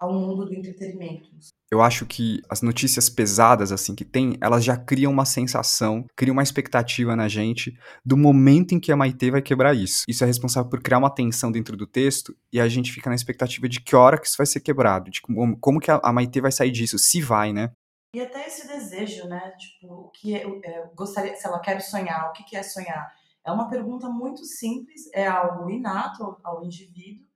ao 0.00 0.14
mundo 0.14 0.46
do 0.46 0.54
entretenimento. 0.54 1.28
Eu 1.70 1.82
acho 1.82 2.06
que 2.06 2.40
as 2.48 2.62
notícias 2.62 3.08
pesadas, 3.10 3.70
assim, 3.70 3.94
que 3.94 4.04
tem, 4.04 4.36
elas 4.40 4.64
já 4.64 4.76
criam 4.76 5.12
uma 5.12 5.26
sensação, 5.26 6.04
criam 6.16 6.32
uma 6.32 6.42
expectativa 6.42 7.14
na 7.14 7.28
gente 7.28 7.78
do 8.04 8.16
momento 8.16 8.74
em 8.74 8.80
que 8.80 8.90
a 8.90 8.96
Maitê 8.96 9.30
vai 9.30 9.42
quebrar 9.42 9.76
isso. 9.76 10.02
Isso 10.08 10.24
é 10.24 10.26
responsável 10.26 10.68
por 10.68 10.82
criar 10.82 10.98
uma 10.98 11.14
tensão 11.14 11.52
dentro 11.52 11.76
do 11.76 11.86
texto 11.86 12.34
e 12.52 12.58
a 12.58 12.66
gente 12.66 12.90
fica 12.90 13.10
na 13.10 13.14
expectativa 13.14 13.68
de 13.68 13.80
que 13.80 13.94
hora 13.94 14.18
que 14.18 14.26
isso 14.26 14.38
vai 14.38 14.46
ser 14.46 14.60
quebrado, 14.60 15.10
de 15.10 15.20
como, 15.20 15.56
como 15.60 15.78
que 15.78 15.90
a, 15.90 16.12
Maitê 16.12 16.40
vai 16.40 16.50
sair 16.50 16.70
disso, 16.70 16.98
se 16.98 17.20
vai, 17.20 17.52
né? 17.52 17.70
E 18.12 18.20
até 18.20 18.46
esse 18.46 18.66
desejo, 18.66 19.28
né? 19.28 19.52
Tipo, 19.56 19.94
o 19.94 20.10
que 20.10 20.34
é, 20.34 20.42
é, 20.64 20.90
gostaria, 20.96 21.36
se 21.36 21.46
ela 21.46 21.60
quer 21.60 21.80
sonhar, 21.80 22.30
o 22.30 22.32
que, 22.32 22.42
que 22.42 22.56
é 22.56 22.62
sonhar? 22.62 23.12
É 23.46 23.52
uma 23.52 23.68
pergunta 23.68 24.08
muito 24.08 24.44
simples, 24.44 25.08
é 25.14 25.26
algo 25.26 25.70
inato 25.70 26.36
ao 26.42 26.64
indivíduo, 26.64 27.29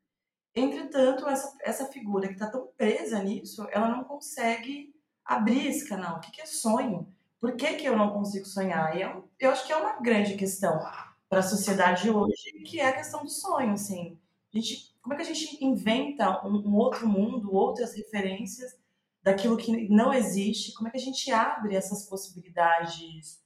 Entretanto, 0.55 1.29
essa, 1.29 1.57
essa 1.61 1.87
figura 1.87 2.29
que 2.29 2.35
está 2.35 2.49
tão 2.49 2.69
presa 2.77 3.23
nisso, 3.23 3.67
ela 3.71 3.89
não 3.89 4.05
consegue 4.05 4.95
abrir 5.25 5.67
esse 5.67 5.89
canal. 5.89 6.17
O 6.17 6.21
que, 6.21 6.31
que 6.31 6.41
é 6.41 6.47
sonho? 6.47 7.13
por 7.45 7.57
que, 7.57 7.75
que 7.75 7.85
eu 7.85 7.95
não 7.95 8.11
consigo 8.11 8.47
sonhar? 8.47 8.97
E 8.97 9.03
eu, 9.03 9.29
é 9.39 9.45
eu 9.45 9.51
acho 9.51 9.67
que 9.67 9.73
é 9.75 9.77
uma 9.77 10.01
grande 10.01 10.35
questão 10.35 10.81
para 11.29 11.41
a 11.41 11.43
sociedade 11.43 12.09
hoje, 12.09 12.53
que 12.65 12.81
é 12.81 12.89
a 12.89 12.97
questão 12.97 13.23
do 13.23 13.29
sonho, 13.29 13.75
assim. 13.75 14.19
A 14.51 14.57
gente, 14.57 14.97
como 15.03 15.13
é 15.13 15.17
que 15.19 15.23
a 15.25 15.27
gente 15.27 15.63
inventa 15.63 16.43
um, 16.47 16.67
um 16.67 16.75
outro 16.75 17.07
mundo, 17.07 17.55
outras 17.55 17.95
referências 17.95 18.75
daquilo 19.23 19.59
que 19.59 19.91
não 19.91 20.11
existe? 20.11 20.73
Como 20.73 20.89
é 20.89 20.91
que 20.91 20.97
a 20.97 21.01
gente 21.01 21.31
abre 21.31 21.77
essas 21.77 22.07
possibilidades 22.09 23.45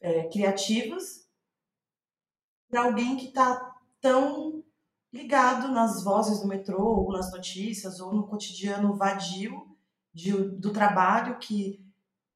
é, 0.00 0.26
criativas 0.30 1.28
para 2.70 2.84
alguém 2.84 3.18
que 3.18 3.26
está 3.26 3.76
tão 4.00 4.64
ligado 5.12 5.68
nas 5.68 6.02
vozes 6.02 6.40
do 6.40 6.48
metrô, 6.48 6.82
ou 6.82 7.12
nas 7.12 7.30
notícias, 7.30 8.00
ou 8.00 8.12
no 8.12 8.26
cotidiano 8.26 8.96
vadio 8.96 9.76
de, 10.12 10.32
do 10.32 10.72
trabalho, 10.72 11.38
que 11.38 11.84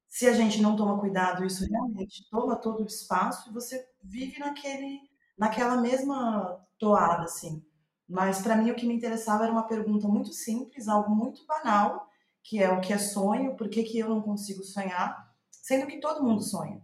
se 0.09 0.27
a 0.27 0.33
gente 0.33 0.61
não 0.61 0.77
toma 0.77 0.99
cuidado, 0.99 1.45
isso 1.45 1.65
realmente 1.71 2.29
toma 2.31 2.57
todo 2.57 2.83
o 2.83 2.87
espaço 2.87 3.49
e 3.49 3.53
você 3.53 3.89
vive 4.03 4.39
naquele, 4.41 5.01
naquela 5.39 5.77
mesma 5.77 6.61
toada, 6.79 7.25
assim. 7.25 7.65
Mas 8.09 8.43
para 8.43 8.57
mim 8.57 8.73
o 8.73 8.75
que 8.75 8.87
me 8.87 8.95
interessava 8.95 9.45
era 9.45 9.53
uma 9.53 9.69
pergunta 9.69 10.09
muito 10.09 10.33
simples, 10.33 10.89
algo 10.89 11.15
muito 11.15 11.47
banal, 11.47 12.09
que 12.43 12.61
é 12.61 12.71
o 12.71 12.81
que 12.81 12.93
é 12.93 12.99
sonho, 12.99 13.57
por 13.57 13.69
que, 13.69 13.85
que 13.85 14.01
eu 14.01 14.09
não 14.09 14.21
consigo 14.21 14.65
sonhar, 14.65 15.33
sendo 15.51 15.87
que 15.87 16.01
todo 16.01 16.25
mundo 16.25 16.43
sonha. 16.43 16.83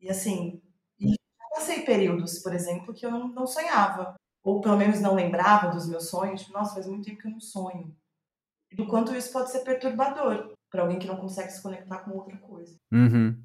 E 0.00 0.08
assim, 0.08 0.62
e 1.00 1.16
passei 1.50 1.82
períodos, 1.82 2.38
por 2.38 2.54
exemplo, 2.54 2.94
que 2.94 3.04
eu 3.04 3.10
não, 3.10 3.28
não 3.28 3.46
sonhava 3.46 4.14
ou 4.46 4.60
pelo 4.60 4.76
menos 4.76 5.00
não 5.00 5.12
lembrava 5.12 5.72
dos 5.72 5.88
meus 5.88 6.08
sonhos, 6.08 6.42
tipo, 6.42 6.52
nossa, 6.52 6.74
faz 6.74 6.86
muito 6.86 7.04
tempo 7.04 7.20
que 7.20 7.26
eu 7.26 7.32
não 7.32 7.40
sonho. 7.40 7.92
Do 8.76 8.86
quanto 8.86 9.12
isso 9.12 9.32
pode 9.32 9.50
ser 9.50 9.60
perturbador 9.60 10.52
para 10.70 10.82
alguém 10.82 11.00
que 11.00 11.06
não 11.08 11.16
consegue 11.16 11.50
se 11.50 11.60
conectar 11.60 11.98
com 11.98 12.12
outra 12.12 12.36
coisa. 12.36 12.76
Uhum. 12.92 13.36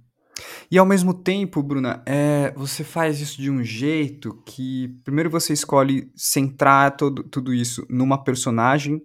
E 0.69 0.77
ao 0.77 0.85
mesmo 0.85 1.11
tempo, 1.11 1.63
Bruna, 1.63 2.03
é, 2.05 2.51
você 2.51 2.83
faz 2.83 3.19
isso 3.19 3.41
de 3.41 3.49
um 3.49 3.63
jeito 3.63 4.43
que 4.45 4.89
primeiro 5.03 5.29
você 5.29 5.53
escolhe 5.53 6.11
centrar 6.15 6.95
todo, 6.95 7.23
tudo 7.23 7.51
isso 7.51 7.83
numa 7.89 8.23
personagem 8.23 9.03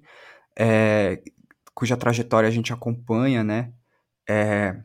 é, 0.59 1.23
cuja 1.75 1.97
trajetória 1.97 2.49
a 2.49 2.53
gente 2.53 2.75
acompanha, 2.75 3.43
né? 3.43 3.73
É, 4.29 4.83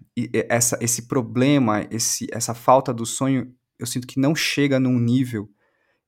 essa, 0.47 0.78
esse 0.82 1.10
problema, 1.10 1.86
esse, 1.91 2.28
essa 2.32 2.54
falta 2.54 2.93
do 2.93 3.06
sonho, 3.06 3.54
eu 3.78 3.86
sinto 3.86 4.08
que 4.08 4.19
não 4.19 4.34
chega 4.34 4.80
num 4.80 4.97
nível 4.97 5.50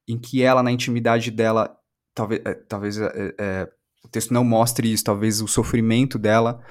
em 0.08 0.18
que 0.18 0.42
ela, 0.42 0.63
na 0.63 0.72
intimidade 0.72 1.32
dela, 1.32 1.76
talvez, 2.13 2.42
é, 2.46 2.54
talvez 2.54 2.98
é, 2.98 3.36
é, 3.39 3.70
o 4.04 4.08
texto 4.08 4.34
não 4.34 4.44
mostre 4.44 4.92
isso, 4.92 5.04
talvez 5.04 5.42
o 5.42 5.48
sofrimento 5.48 6.20
dela 6.20 6.62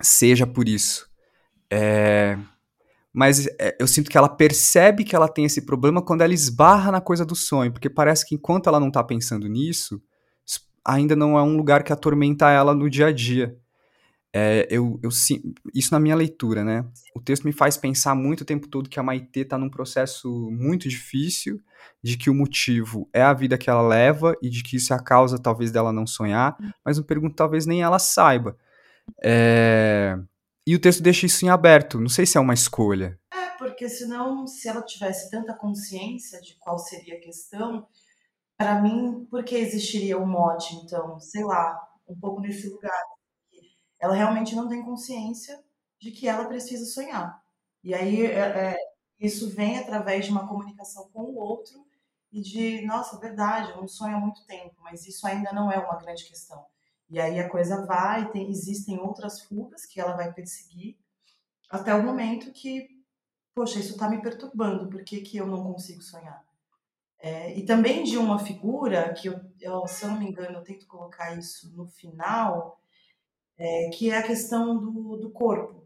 seja 0.00 0.46
por 0.46 0.68
isso. 0.68 1.08
Mas 3.12 3.46
eu 3.78 3.86
sinto 3.86 4.10
que 4.10 4.16
ela 4.16 4.28
percebe 4.28 5.04
que 5.04 5.16
ela 5.16 5.28
tem 5.28 5.44
esse 5.44 5.64
problema 5.64 6.02
quando 6.02 6.22
ela 6.22 6.34
esbarra 6.34 6.92
na 6.92 7.00
coisa 7.00 7.24
do 7.24 7.34
sonho, 7.34 7.72
porque 7.72 7.90
parece 7.90 8.26
que 8.26 8.34
enquanto 8.34 8.68
ela 8.68 8.78
não 8.78 8.88
está 8.88 9.02
pensando 9.02 9.48
nisso, 9.48 10.00
ainda 10.84 11.16
não 11.16 11.36
é 11.36 11.42
um 11.42 11.56
lugar 11.56 11.82
que 11.82 11.92
atormenta 11.92 12.50
ela 12.50 12.74
no 12.74 12.88
dia 12.88 13.06
a 13.06 13.12
dia. 13.12 13.56
É, 14.38 14.66
eu, 14.68 15.00
eu, 15.02 15.08
isso 15.74 15.92
na 15.92 15.98
minha 15.98 16.14
leitura, 16.14 16.62
né? 16.62 16.84
O 17.14 17.20
texto 17.22 17.44
me 17.44 17.52
faz 17.52 17.78
pensar 17.78 18.14
muito 18.14 18.42
o 18.42 18.44
tempo 18.44 18.68
todo 18.68 18.90
que 18.90 19.00
a 19.00 19.02
Maitê 19.02 19.40
está 19.40 19.56
num 19.56 19.70
processo 19.70 20.28
muito 20.50 20.90
difícil, 20.90 21.58
de 22.02 22.18
que 22.18 22.28
o 22.28 22.34
motivo 22.34 23.08
é 23.14 23.22
a 23.22 23.32
vida 23.32 23.56
que 23.56 23.70
ela 23.70 23.80
leva 23.80 24.36
e 24.42 24.50
de 24.50 24.62
que 24.62 24.76
isso 24.76 24.92
é 24.92 24.96
a 24.96 25.02
causa, 25.02 25.38
talvez, 25.38 25.72
dela 25.72 25.90
não 25.90 26.06
sonhar, 26.06 26.54
hum. 26.60 26.70
mas 26.84 26.98
eu 26.98 27.04
pergunto, 27.04 27.34
talvez 27.34 27.64
nem 27.64 27.82
ela 27.82 27.98
saiba. 27.98 28.58
É... 29.24 30.18
E 30.66 30.74
o 30.74 30.78
texto 30.78 31.02
deixa 31.02 31.24
isso 31.24 31.46
em 31.46 31.48
aberto, 31.48 31.98
não 31.98 32.10
sei 32.10 32.26
se 32.26 32.36
é 32.36 32.40
uma 32.40 32.52
escolha. 32.52 33.18
É, 33.32 33.56
porque 33.56 33.88
senão, 33.88 34.46
se 34.46 34.68
ela 34.68 34.82
tivesse 34.82 35.30
tanta 35.30 35.54
consciência 35.54 36.42
de 36.42 36.58
qual 36.58 36.78
seria 36.78 37.14
a 37.14 37.20
questão, 37.20 37.86
para 38.58 38.82
mim, 38.82 39.26
por 39.30 39.42
que 39.44 39.54
existiria 39.54 40.18
o 40.18 40.24
um 40.24 40.26
mote, 40.26 40.74
então? 40.74 41.18
Sei 41.20 41.42
lá, 41.42 41.80
um 42.06 42.14
pouco 42.20 42.42
nesse 42.42 42.68
lugar 42.68 43.15
ela 44.06 44.14
realmente 44.14 44.54
não 44.54 44.68
tem 44.68 44.82
consciência 44.82 45.62
de 45.98 46.10
que 46.10 46.28
ela 46.28 46.46
precisa 46.46 46.84
sonhar. 46.84 47.42
E 47.82 47.94
aí 47.94 48.26
é, 48.26 48.38
é, 48.38 48.76
isso 49.18 49.50
vem 49.50 49.78
através 49.78 50.24
de 50.24 50.30
uma 50.30 50.46
comunicação 50.46 51.08
com 51.12 51.22
o 51.22 51.36
outro 51.36 51.86
e 52.32 52.40
de, 52.40 52.84
nossa, 52.86 53.18
verdade, 53.18 53.70
eu 53.70 53.76
não 53.76 53.88
sonho 53.88 54.16
há 54.16 54.20
muito 54.20 54.44
tempo, 54.46 54.74
mas 54.80 55.06
isso 55.06 55.26
ainda 55.26 55.52
não 55.52 55.70
é 55.70 55.78
uma 55.78 55.96
grande 55.96 56.24
questão. 56.24 56.64
E 57.08 57.20
aí 57.20 57.38
a 57.38 57.48
coisa 57.48 57.86
vai, 57.86 58.30
tem, 58.30 58.50
existem 58.50 58.98
outras 58.98 59.40
fugas 59.40 59.86
que 59.86 60.00
ela 60.00 60.16
vai 60.16 60.32
perseguir 60.32 60.96
até 61.68 61.94
o 61.94 62.02
momento 62.02 62.52
que, 62.52 62.88
poxa, 63.54 63.78
isso 63.78 63.92
está 63.92 64.08
me 64.08 64.20
perturbando, 64.20 64.88
por 64.88 65.02
que, 65.02 65.20
que 65.20 65.36
eu 65.36 65.46
não 65.46 65.72
consigo 65.72 66.02
sonhar? 66.02 66.44
É, 67.18 67.56
e 67.56 67.64
também 67.64 68.04
de 68.04 68.18
uma 68.18 68.38
figura 68.38 69.12
que, 69.14 69.28
eu, 69.28 69.40
eu, 69.60 69.86
se 69.86 70.04
eu 70.04 70.10
não 70.10 70.18
me 70.18 70.28
engano, 70.28 70.58
eu 70.58 70.64
tento 70.64 70.86
colocar 70.86 71.34
isso 71.36 71.74
no 71.74 71.86
final, 71.86 72.78
é, 73.58 73.90
que 73.90 74.10
é 74.10 74.18
a 74.18 74.22
questão 74.22 74.76
do, 74.76 75.16
do 75.16 75.30
corpo, 75.30 75.82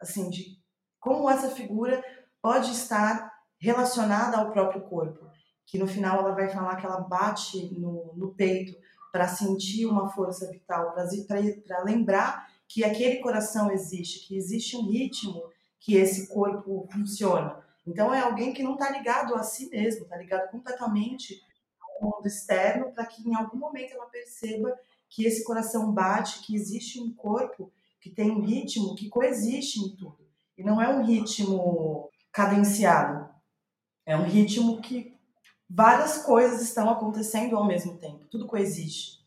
assim, 0.00 0.28
de 0.28 0.58
como 0.98 1.28
essa 1.28 1.50
figura 1.50 2.02
pode 2.40 2.70
estar 2.70 3.32
relacionada 3.58 4.36
ao 4.36 4.50
próprio 4.50 4.82
corpo, 4.82 5.30
que 5.66 5.78
no 5.78 5.86
final 5.86 6.18
ela 6.18 6.34
vai 6.34 6.48
falar 6.48 6.76
que 6.76 6.86
ela 6.86 7.00
bate 7.00 7.72
no, 7.78 8.12
no 8.14 8.34
peito 8.34 8.76
para 9.12 9.28
sentir 9.28 9.86
uma 9.86 10.08
força 10.08 10.50
vital, 10.50 10.94
para 10.94 11.84
lembrar 11.84 12.48
que 12.66 12.82
aquele 12.82 13.16
coração 13.16 13.70
existe, 13.70 14.26
que 14.26 14.36
existe 14.36 14.76
um 14.76 14.88
ritmo 14.88 15.44
que 15.78 15.96
esse 15.96 16.28
corpo 16.28 16.88
funciona. 16.90 17.62
Então 17.86 18.14
é 18.14 18.20
alguém 18.20 18.52
que 18.52 18.62
não 18.62 18.74
está 18.74 18.90
ligado 18.90 19.34
a 19.34 19.42
si 19.42 19.68
mesmo, 19.68 20.04
está 20.04 20.16
ligado 20.16 20.50
completamente 20.50 21.42
ao 21.80 22.10
mundo 22.10 22.26
externo, 22.26 22.92
para 22.92 23.04
que 23.04 23.28
em 23.28 23.34
algum 23.34 23.58
momento 23.58 23.92
ela 23.92 24.06
perceba 24.06 24.74
que 25.12 25.26
esse 25.26 25.44
coração 25.44 25.92
bate, 25.92 26.40
que 26.40 26.56
existe 26.56 26.98
um 26.98 27.12
corpo 27.12 27.70
que 28.00 28.08
tem 28.08 28.30
um 28.30 28.40
ritmo 28.40 28.94
que 28.94 29.10
coexiste 29.10 29.78
em 29.78 29.94
tudo. 29.94 30.26
E 30.56 30.64
não 30.64 30.80
é 30.80 30.88
um 30.88 31.04
ritmo 31.04 32.08
cadenciado. 32.32 33.28
É 34.06 34.16
um 34.16 34.24
ritmo 34.24 34.80
que 34.80 35.14
várias 35.68 36.24
coisas 36.24 36.62
estão 36.62 36.88
acontecendo 36.88 37.58
ao 37.58 37.66
mesmo 37.66 37.98
tempo. 37.98 38.26
Tudo 38.30 38.46
coexiste. 38.46 39.22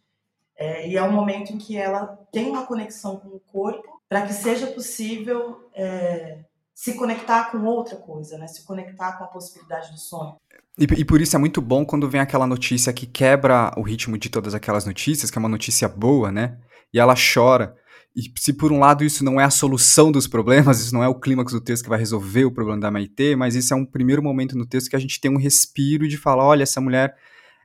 É, 0.55 0.89
e 0.89 0.97
é 0.97 1.03
um 1.03 1.11
momento 1.11 1.53
em 1.53 1.57
que 1.59 1.77
ela 1.77 2.17
tem 2.31 2.49
uma 2.49 2.65
conexão 2.65 3.17
com 3.17 3.27
o 3.27 3.39
corpo 3.39 4.01
para 4.09 4.25
que 4.25 4.33
seja 4.33 4.65
possível 4.65 5.69
é, 5.71 6.39
se 6.75 6.93
conectar 6.93 7.45
com 7.51 7.63
outra 7.63 7.95
coisa, 7.95 8.37
né? 8.37 8.47
Se 8.47 8.65
conectar 8.65 9.13
com 9.13 9.23
a 9.23 9.27
possibilidade 9.27 9.93
do 9.93 9.97
sonho. 9.97 10.35
E, 10.77 10.83
e, 10.83 11.05
por 11.05 11.21
isso 11.21 11.33
é 11.33 11.39
muito 11.39 11.61
bom 11.61 11.85
quando 11.85 12.09
vem 12.09 12.19
aquela 12.19 12.45
notícia 12.45 12.91
que 12.91 13.05
quebra 13.05 13.71
o 13.77 13.81
ritmo 13.81 14.17
de 14.17 14.29
todas 14.29 14.53
aquelas 14.53 14.85
notícias, 14.85 15.31
que 15.31 15.37
é 15.37 15.39
uma 15.39 15.47
notícia 15.47 15.87
boa, 15.87 16.33
né? 16.33 16.57
E 16.93 16.99
ela 16.99 17.15
chora. 17.15 17.73
E 18.13 18.23
se 18.37 18.51
por 18.51 18.73
um 18.73 18.79
lado 18.79 19.05
isso 19.05 19.23
não 19.23 19.39
é 19.39 19.45
a 19.45 19.49
solução 19.49 20.11
dos 20.11 20.27
problemas, 20.27 20.79
isso 20.81 20.93
não 20.93 21.03
é 21.03 21.07
o 21.07 21.19
clímax 21.19 21.53
do 21.53 21.61
texto 21.61 21.83
que 21.83 21.89
vai 21.89 21.99
resolver 21.99 22.43
o 22.43 22.51
problema 22.51 22.81
da 22.81 22.91
Maitê, 22.91 23.37
mas 23.37 23.55
isso 23.55 23.73
é 23.73 23.77
um 23.77 23.85
primeiro 23.85 24.21
momento 24.21 24.57
no 24.57 24.65
texto 24.65 24.89
que 24.89 24.95
a 24.97 24.99
gente 24.99 25.19
tem 25.19 25.31
um 25.31 25.39
respiro 25.39 26.07
de 26.07 26.17
falar, 26.17 26.45
olha, 26.45 26.63
essa 26.63 26.81
mulher, 26.81 27.15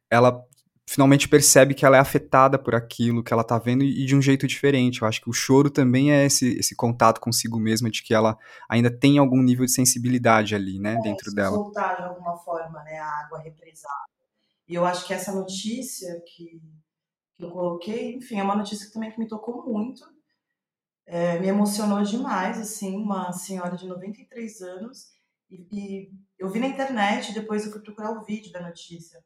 ela 0.09 0.41
finalmente 0.91 1.29
percebe 1.29 1.73
que 1.73 1.87
ela 1.87 1.97
é 1.97 2.01
afetada 2.01 2.59
por 2.59 2.75
aquilo 2.75 3.23
que 3.23 3.33
ela 3.33 3.45
tá 3.45 3.57
vendo 3.57 3.85
e 3.85 4.05
de 4.05 4.17
um 4.17 4.21
jeito 4.21 4.45
diferente. 4.45 5.03
Eu 5.03 5.07
acho 5.07 5.21
que 5.21 5.31
o 5.31 5.33
choro 5.33 5.71
também 5.71 6.11
é 6.11 6.27
esse, 6.27 6.59
esse 6.59 6.75
contato 6.75 7.21
consigo 7.21 7.61
mesma 7.61 7.89
de 7.89 8.03
que 8.03 8.13
ela 8.13 8.37
ainda 8.69 8.91
tem 8.91 9.17
algum 9.17 9.41
nível 9.41 9.65
de 9.65 9.71
sensibilidade 9.71 10.53
ali, 10.53 10.81
né, 10.81 10.95
é, 10.95 11.01
dentro 11.01 11.33
dela. 11.33 11.55
Soltar 11.55 11.97
de 11.97 12.03
alguma 12.03 12.37
forma, 12.39 12.83
né, 12.83 12.99
a 12.99 13.07
água 13.25 13.39
represada. 13.39 14.11
E 14.67 14.75
eu 14.75 14.85
acho 14.85 15.07
que 15.07 15.15
essa 15.15 15.33
notícia 15.33 16.21
que, 16.27 16.61
que 17.37 17.45
eu 17.45 17.53
coloquei, 17.53 18.17
enfim, 18.17 18.41
é 18.41 18.43
uma 18.43 18.57
notícia 18.57 18.85
que 18.85 18.93
também 18.93 19.13
que 19.13 19.19
me 19.21 19.29
tocou 19.29 19.65
muito. 19.65 20.03
É, 21.07 21.39
me 21.39 21.47
emocionou 21.47 22.03
demais, 22.03 22.59
assim, 22.59 22.97
uma 22.97 23.33
senhora 23.33 23.77
de 23.77 23.87
93 23.87 24.61
anos. 24.63 25.07
E, 25.49 25.69
e 25.71 26.11
eu 26.37 26.51
vi 26.51 26.59
na 26.59 26.67
internet, 26.67 27.33
depois 27.33 27.65
eu 27.65 27.71
fui 27.71 27.81
procurar 27.81 28.11
o 28.11 28.25
vídeo 28.25 28.51
da 28.51 28.61
notícia 28.61 29.23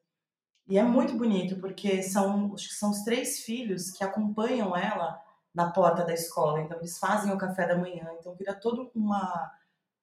e 0.67 0.79
é 0.79 0.83
muito 0.83 1.15
bonito, 1.15 1.61
porque 1.61 2.03
são, 2.03 2.55
acho 2.55 2.69
que 2.69 2.75
são 2.75 2.91
os 2.91 3.03
três 3.03 3.41
filhos 3.41 3.91
que 3.91 4.03
acompanham 4.03 4.75
ela 4.77 5.21
na 5.55 5.71
porta 5.71 6.05
da 6.05 6.15
escola. 6.15 6.61
Então, 6.61 6.79
eles 6.79 6.99
fazem 6.99 7.33
o 7.33 7.39
café 7.39 7.67
da 7.67 7.77
manhã. 7.77 8.09
Então, 8.19 8.35
vira 8.35 8.55
toda 8.55 8.91
uma, 8.95 9.53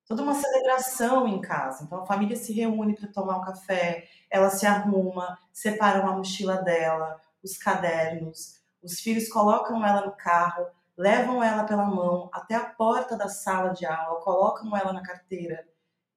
toda 0.06 0.22
uma 0.22 0.36
celebração 0.36 1.28
em 1.28 1.42
casa. 1.42 1.84
Então, 1.84 2.04
a 2.04 2.06
família 2.06 2.36
se 2.36 2.54
reúne 2.54 2.96
para 2.96 3.12
tomar 3.12 3.38
um 3.38 3.42
café, 3.42 4.08
ela 4.30 4.50
se 4.52 4.66
arruma, 4.68 5.38
separa 5.52 6.02
uma 6.02 6.16
mochila 6.16 6.58
dela, 6.62 7.20
os 7.44 7.58
cadernos. 7.58 8.62
Os 8.84 9.00
filhos 9.00 9.28
colocam 9.30 9.84
ela 9.86 10.06
no 10.06 10.12
carro, 10.12 10.68
levam 10.96 11.44
ela 11.44 11.64
pela 11.64 11.86
mão 11.86 12.30
até 12.32 12.56
a 12.56 12.66
porta 12.66 13.18
da 13.18 13.28
sala 13.28 13.74
de 13.74 13.86
aula, 13.86 14.22
colocam 14.22 14.78
ela 14.78 14.94
na 14.94 15.02
carteira. 15.02 15.68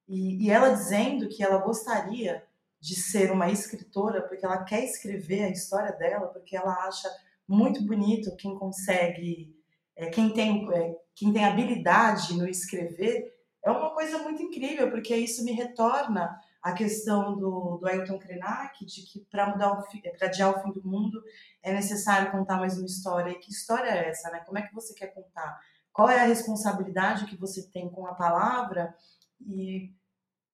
E, 0.06 0.44
e 0.44 0.50
ela 0.50 0.70
dizendo 0.70 1.28
que 1.28 1.42
ela 1.42 1.58
gostaria 1.58 2.44
de 2.84 2.96
ser 2.96 3.32
uma 3.32 3.50
escritora, 3.50 4.20
porque 4.20 4.44
ela 4.44 4.62
quer 4.62 4.84
escrever 4.84 5.44
a 5.44 5.48
história 5.48 5.90
dela, 5.92 6.26
porque 6.26 6.54
ela 6.54 6.86
acha 6.86 7.08
muito 7.48 7.82
bonito 7.82 8.36
quem 8.36 8.54
consegue 8.58 9.54
é, 9.96 10.10
quem, 10.10 10.34
tem, 10.34 10.68
é, 10.74 10.94
quem 11.14 11.32
tem 11.32 11.44
habilidade 11.44 12.36
no 12.36 12.46
escrever, 12.46 13.32
é 13.64 13.70
uma 13.70 13.94
coisa 13.94 14.18
muito 14.18 14.42
incrível, 14.42 14.90
porque 14.90 15.16
isso 15.16 15.42
me 15.44 15.52
retorna 15.52 16.38
a 16.62 16.72
questão 16.72 17.38
do, 17.38 17.78
do 17.78 17.86
Ailton 17.86 18.18
Krenak, 18.18 18.84
de 18.84 19.02
que 19.02 19.20
para 19.30 19.48
mudar 19.48 19.82
para 20.18 20.26
adiar 20.26 20.50
o 20.50 20.62
fim 20.62 20.72
do 20.72 20.86
mundo 20.86 21.22
é 21.62 21.72
necessário 21.72 22.30
contar 22.30 22.58
mais 22.58 22.76
uma 22.76 22.86
história. 22.86 23.30
E 23.30 23.38
que 23.38 23.50
história 23.50 23.88
é 23.88 24.10
essa, 24.10 24.30
né? 24.30 24.40
Como 24.40 24.58
é 24.58 24.62
que 24.62 24.74
você 24.74 24.92
quer 24.92 25.08
contar? 25.08 25.58
Qual 25.90 26.10
é 26.10 26.20
a 26.20 26.26
responsabilidade 26.26 27.26
que 27.26 27.36
você 27.36 27.62
tem 27.70 27.88
com 27.88 28.06
a 28.06 28.14
palavra 28.14 28.94
e 29.40 29.90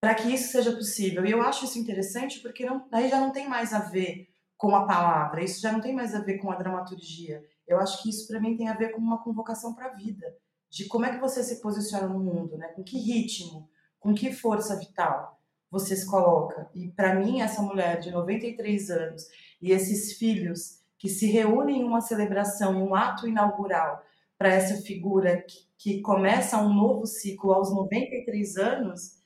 para 0.01 0.15
que 0.15 0.33
isso 0.33 0.51
seja 0.51 0.73
possível? 0.73 1.25
E 1.27 1.31
eu 1.31 1.43
acho 1.43 1.65
isso 1.65 1.79
interessante 1.79 2.41
porque 2.41 2.65
não, 2.65 2.87
aí 2.91 3.09
já 3.09 3.21
não 3.21 3.31
tem 3.31 3.49
mais 3.49 3.73
a 3.73 3.81
ver 3.81 4.29
com 4.57 4.75
a 4.75 4.87
palavra, 4.87 5.43
isso 5.43 5.61
já 5.61 5.73
não 5.73 5.81
tem 5.81 5.95
mais 5.95 6.15
a 6.15 6.21
ver 6.21 6.39
com 6.39 6.51
a 6.51 6.57
dramaturgia. 6.57 7.43
Eu 7.67 7.79
acho 7.79 8.03
que 8.03 8.11
isso 8.11 8.27
para 8.27 8.41
mim 8.41 8.57
tem 8.57 8.69
a 8.69 8.75
ver 8.75 8.91
com 8.91 9.01
uma 9.01 9.23
convocação 9.23 9.75
para 9.75 9.87
a 9.87 9.95
vida, 9.95 10.27
de 10.71 10.87
como 10.87 11.05
é 11.05 11.11
que 11.11 11.21
você 11.21 11.43
se 11.43 11.61
posiciona 11.61 12.09
no 12.09 12.21
mundo, 12.21 12.57
né? 12.57 12.69
Com 12.69 12.83
que 12.83 12.99
ritmo, 12.99 13.69
com 13.99 14.15
que 14.15 14.33
força 14.33 14.79
vital 14.79 15.39
você 15.71 15.95
se 15.95 16.07
coloca. 16.07 16.69
E 16.75 16.89
para 16.89 17.15
mim, 17.15 17.41
essa 17.41 17.63
mulher 17.63 18.01
de 18.01 18.11
93 18.11 18.91
anos 18.91 19.29
e 19.63 19.71
esses 19.71 20.15
filhos 20.15 20.81
que 20.99 21.09
se 21.09 21.27
reúnem 21.27 21.83
em 21.83 21.85
uma 21.85 22.01
celebração, 22.01 22.75
em 22.75 22.83
um 22.83 22.95
ato 22.95 23.29
inaugural, 23.29 24.03
para 24.37 24.53
essa 24.53 24.83
figura 24.83 25.43
que, 25.43 25.59
que 25.79 26.01
começa 26.01 26.61
um 26.61 26.75
novo 26.75 27.07
ciclo 27.07 27.53
aos 27.53 27.73
93 27.73 28.57
anos, 28.57 29.20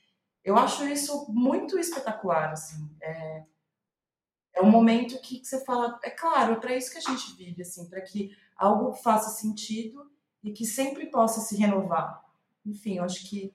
eu 0.45 0.57
acho 0.57 0.87
isso 0.87 1.27
muito 1.31 1.79
espetacular. 1.79 2.53
Assim. 2.53 2.89
É, 3.01 3.43
é 4.55 4.63
um 4.63 4.71
momento 4.71 5.21
que, 5.21 5.41
que 5.41 5.47
você 5.47 5.65
fala, 5.65 5.99
é 6.03 6.11
claro, 6.11 6.55
é 6.55 6.57
para 6.57 6.77
isso 6.77 6.93
que 6.93 6.99
a 6.99 7.01
gente 7.01 7.35
vive, 7.37 7.63
assim, 7.63 7.89
para 7.89 8.01
que 8.01 8.37
algo 8.57 8.93
faça 8.93 9.31
sentido 9.31 10.11
e 10.43 10.53
que 10.53 10.65
sempre 10.65 11.07
possa 11.07 11.41
se 11.41 11.57
renovar. 11.57 12.23
Enfim, 12.65 12.99
eu 12.99 13.05
acho 13.05 13.29
que 13.29 13.53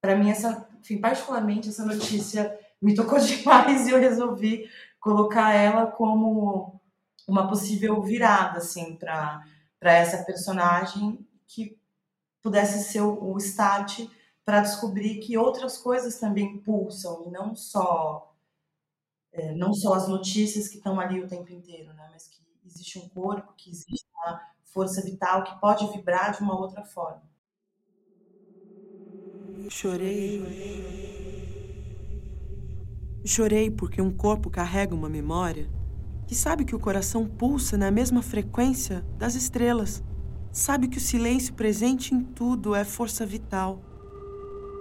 para 0.00 0.16
mim 0.16 0.30
essa, 0.30 0.68
enfim, 0.80 0.98
particularmente 0.98 1.68
essa 1.68 1.84
notícia 1.84 2.58
me 2.80 2.94
tocou 2.94 3.18
demais 3.20 3.86
e 3.86 3.90
eu 3.90 3.98
resolvi 3.98 4.70
colocar 4.98 5.52
ela 5.52 5.86
como 5.86 6.80
uma 7.28 7.48
possível 7.48 8.02
virada 8.02 8.58
assim 8.58 8.96
para 8.96 9.44
para 9.78 9.94
essa 9.94 10.22
personagem 10.24 11.26
que 11.46 11.78
pudesse 12.42 12.84
ser 12.84 13.00
o, 13.00 13.32
o 13.32 13.38
start 13.38 14.06
para 14.50 14.62
descobrir 14.62 15.20
que 15.20 15.38
outras 15.38 15.78
coisas 15.78 16.18
também 16.18 16.58
pulsam 16.58 17.22
e 17.24 17.30
não 17.30 17.54
só 17.54 18.34
é, 19.32 19.54
não 19.54 19.72
só 19.72 19.94
as 19.94 20.08
notícias 20.08 20.66
que 20.66 20.78
estão 20.78 20.98
ali 20.98 21.22
o 21.22 21.28
tempo 21.28 21.52
inteiro, 21.52 21.92
né? 21.94 22.08
Mas 22.10 22.26
que 22.26 22.42
existe 22.66 22.98
um 22.98 23.08
corpo, 23.10 23.54
que 23.56 23.70
existe 23.70 24.08
uma 24.12 24.40
força 24.64 25.00
vital 25.02 25.44
que 25.44 25.60
pode 25.60 25.86
vibrar 25.92 26.36
de 26.36 26.42
uma 26.42 26.58
outra 26.58 26.84
forma. 26.84 27.22
Chorei. 29.68 30.42
Chorei 33.24 33.70
porque 33.70 34.02
um 34.02 34.10
corpo 34.10 34.50
carrega 34.50 34.96
uma 34.96 35.08
memória 35.08 35.70
que 36.26 36.34
sabe 36.34 36.64
que 36.64 36.74
o 36.74 36.80
coração 36.80 37.24
pulsa 37.24 37.78
na 37.78 37.92
mesma 37.92 38.20
frequência 38.20 39.06
das 39.16 39.36
estrelas. 39.36 40.02
Sabe 40.50 40.88
que 40.88 40.98
o 40.98 41.00
silêncio 41.00 41.54
presente 41.54 42.12
em 42.12 42.24
tudo 42.24 42.74
é 42.74 42.84
força 42.84 43.24
vital. 43.24 43.89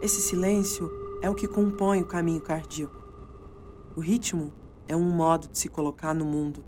Esse 0.02 0.22
silêncio 0.22 0.90
é 1.22 1.30
o 1.30 1.36
que 1.36 1.46
compõe 1.46 2.02
o 2.02 2.06
caminho 2.06 2.40
cardíaco. 2.40 3.04
O 3.98 4.00
ritmo 4.00 4.54
é 4.88 4.96
um 4.96 5.12
modo 5.12 5.50
de 5.50 5.60
se 5.60 5.68
colocar 5.68 6.14
no 6.14 6.24
mundo. 6.24 6.64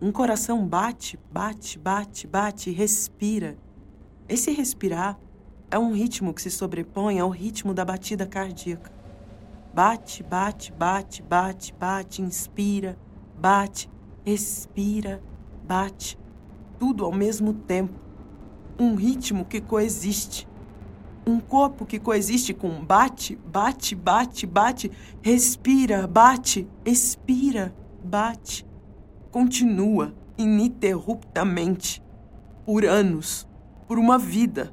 Um 0.00 0.10
coração 0.10 0.66
bate, 0.66 1.16
bate, 1.30 1.78
bate, 1.78 2.26
bate 2.26 2.70
e 2.70 2.72
respira. 2.72 3.56
Esse 4.28 4.50
respirar 4.50 5.16
é 5.70 5.78
um 5.78 5.92
ritmo 5.92 6.34
que 6.34 6.42
se 6.42 6.50
sobrepõe 6.50 7.20
ao 7.20 7.30
ritmo 7.30 7.72
da 7.72 7.84
batida 7.84 8.26
cardíaca. 8.26 8.92
Bate, 9.72 10.24
bate, 10.24 10.72
bate, 10.72 11.22
bate, 11.22 11.72
bate, 11.72 12.20
inspira, 12.20 12.98
bate, 13.38 13.88
expira, 14.24 15.22
bate. 15.64 16.18
Tudo 16.80 17.04
ao 17.04 17.12
mesmo 17.12 17.54
tempo. 17.54 17.94
Um 18.76 18.96
ritmo 18.96 19.44
que 19.44 19.60
coexiste. 19.60 20.48
Um 21.26 21.40
corpo 21.40 21.84
que 21.84 21.98
coexiste 21.98 22.54
com 22.54 22.84
bate, 22.84 23.36
bate, 23.46 23.94
bate, 23.94 24.46
bate, 24.46 24.92
respira, 25.20 26.06
bate, 26.06 26.68
expira, 26.84 27.74
bate. 28.04 28.64
Continua 29.30 30.14
ininterruptamente. 30.38 32.02
Por 32.64 32.84
anos. 32.84 33.48
Por 33.88 33.98
uma 33.98 34.18
vida 34.18 34.72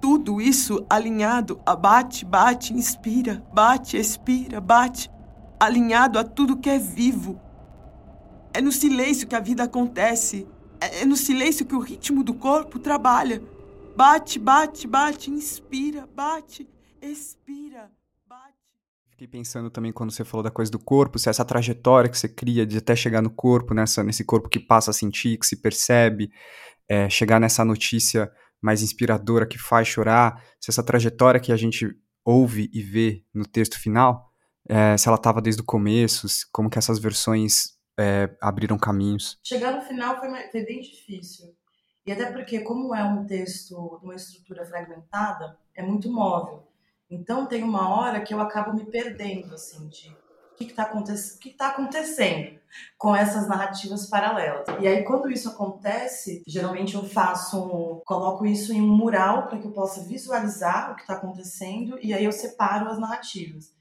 tudo 0.00 0.40
isso 0.40 0.86
alinhado 0.88 1.60
a 1.66 1.74
bate, 1.74 2.24
bate, 2.24 2.72
inspira, 2.72 3.42
bate, 3.52 3.96
expira, 3.96 4.60
bate, 4.60 5.10
alinhado 5.58 6.18
a 6.18 6.22
tudo 6.22 6.58
que 6.58 6.70
é 6.70 6.78
vivo. 6.78 7.40
É 8.54 8.60
no 8.60 8.70
silêncio 8.70 9.26
que 9.26 9.34
a 9.34 9.40
vida 9.40 9.64
acontece. 9.64 10.46
É, 10.80 11.02
é 11.02 11.04
no 11.04 11.16
silêncio 11.16 11.66
que 11.66 11.74
o 11.74 11.80
ritmo 11.80 12.22
do 12.22 12.34
corpo 12.34 12.78
trabalha. 12.78 13.42
Bate, 13.96 14.38
bate, 14.38 14.86
bate, 14.86 15.30
inspira, 15.30 16.06
bate, 16.14 16.68
expira, 17.00 17.90
bate. 18.26 18.52
Fiquei 19.08 19.26
pensando 19.26 19.70
também 19.70 19.90
quando 19.90 20.10
você 20.10 20.22
falou 20.22 20.44
da 20.44 20.50
coisa 20.50 20.70
do 20.70 20.78
corpo, 20.78 21.18
se 21.18 21.30
essa 21.30 21.46
trajetória 21.46 22.10
que 22.10 22.18
você 22.18 22.28
cria 22.28 22.66
de 22.66 22.76
até 22.76 22.94
chegar 22.94 23.22
no 23.22 23.30
corpo, 23.30 23.72
nessa, 23.72 24.04
nesse 24.04 24.22
corpo 24.22 24.50
que 24.50 24.60
passa 24.60 24.90
a 24.90 24.94
sentir, 24.94 25.38
que 25.38 25.46
se 25.46 25.62
percebe, 25.62 26.30
é, 26.86 27.08
chegar 27.08 27.40
nessa 27.40 27.64
notícia 27.64 28.30
mais 28.60 28.82
inspiradora 28.82 29.46
que 29.46 29.56
faz 29.56 29.88
chorar, 29.88 30.44
se 30.60 30.70
essa 30.70 30.82
trajetória 30.82 31.40
que 31.40 31.50
a 31.50 31.56
gente 31.56 31.88
ouve 32.22 32.68
e 32.74 32.82
vê 32.82 33.24
no 33.32 33.46
texto 33.46 33.80
final, 33.80 34.30
é, 34.68 34.94
se 34.98 35.08
ela 35.08 35.16
estava 35.16 35.40
desde 35.40 35.62
o 35.62 35.64
começo, 35.64 36.26
como 36.52 36.68
que 36.68 36.78
essas 36.78 36.98
versões 36.98 37.78
é, 37.98 38.28
abriram 38.42 38.76
caminhos. 38.76 39.38
Chegar 39.42 39.72
no 39.72 39.80
final 39.80 40.20
foi, 40.20 40.28
foi 40.50 40.66
bem 40.66 40.82
difícil. 40.82 41.56
E 42.06 42.12
até 42.12 42.30
porque, 42.30 42.60
como 42.60 42.94
é 42.94 43.02
um 43.02 43.26
texto 43.26 43.98
de 43.98 44.04
uma 44.04 44.14
estrutura 44.14 44.64
fragmentada, 44.64 45.58
é 45.74 45.82
muito 45.82 46.08
móvel. 46.08 46.62
Então, 47.10 47.46
tem 47.46 47.64
uma 47.64 47.88
hora 47.88 48.20
que 48.20 48.32
eu 48.32 48.40
acabo 48.40 48.72
me 48.72 48.84
perdendo, 48.84 49.54
assim, 49.54 49.88
de 49.88 50.16
o 50.52 50.56
que 50.56 50.64
está 50.64 50.84
aconte 50.84 51.12
que 51.38 51.50
tá 51.50 51.68
acontecendo 51.68 52.58
com 52.96 53.14
essas 53.14 53.46
narrativas 53.48 54.08
paralelas. 54.08 54.66
E 54.80 54.86
aí, 54.86 55.04
quando 55.04 55.30
isso 55.30 55.48
acontece, 55.48 56.42
geralmente 56.46 56.94
eu 56.94 57.04
faço, 57.04 58.02
coloco 58.06 58.46
isso 58.46 58.72
em 58.72 58.80
um 58.80 58.96
mural 58.96 59.48
para 59.48 59.58
que 59.58 59.66
eu 59.66 59.72
possa 59.72 60.02
visualizar 60.02 60.92
o 60.92 60.94
que 60.94 61.02
está 61.02 61.14
acontecendo 61.14 61.98
e 62.00 62.14
aí 62.14 62.24
eu 62.24 62.32
separo 62.32 62.88
as 62.88 62.98
narrativas. 62.98 63.74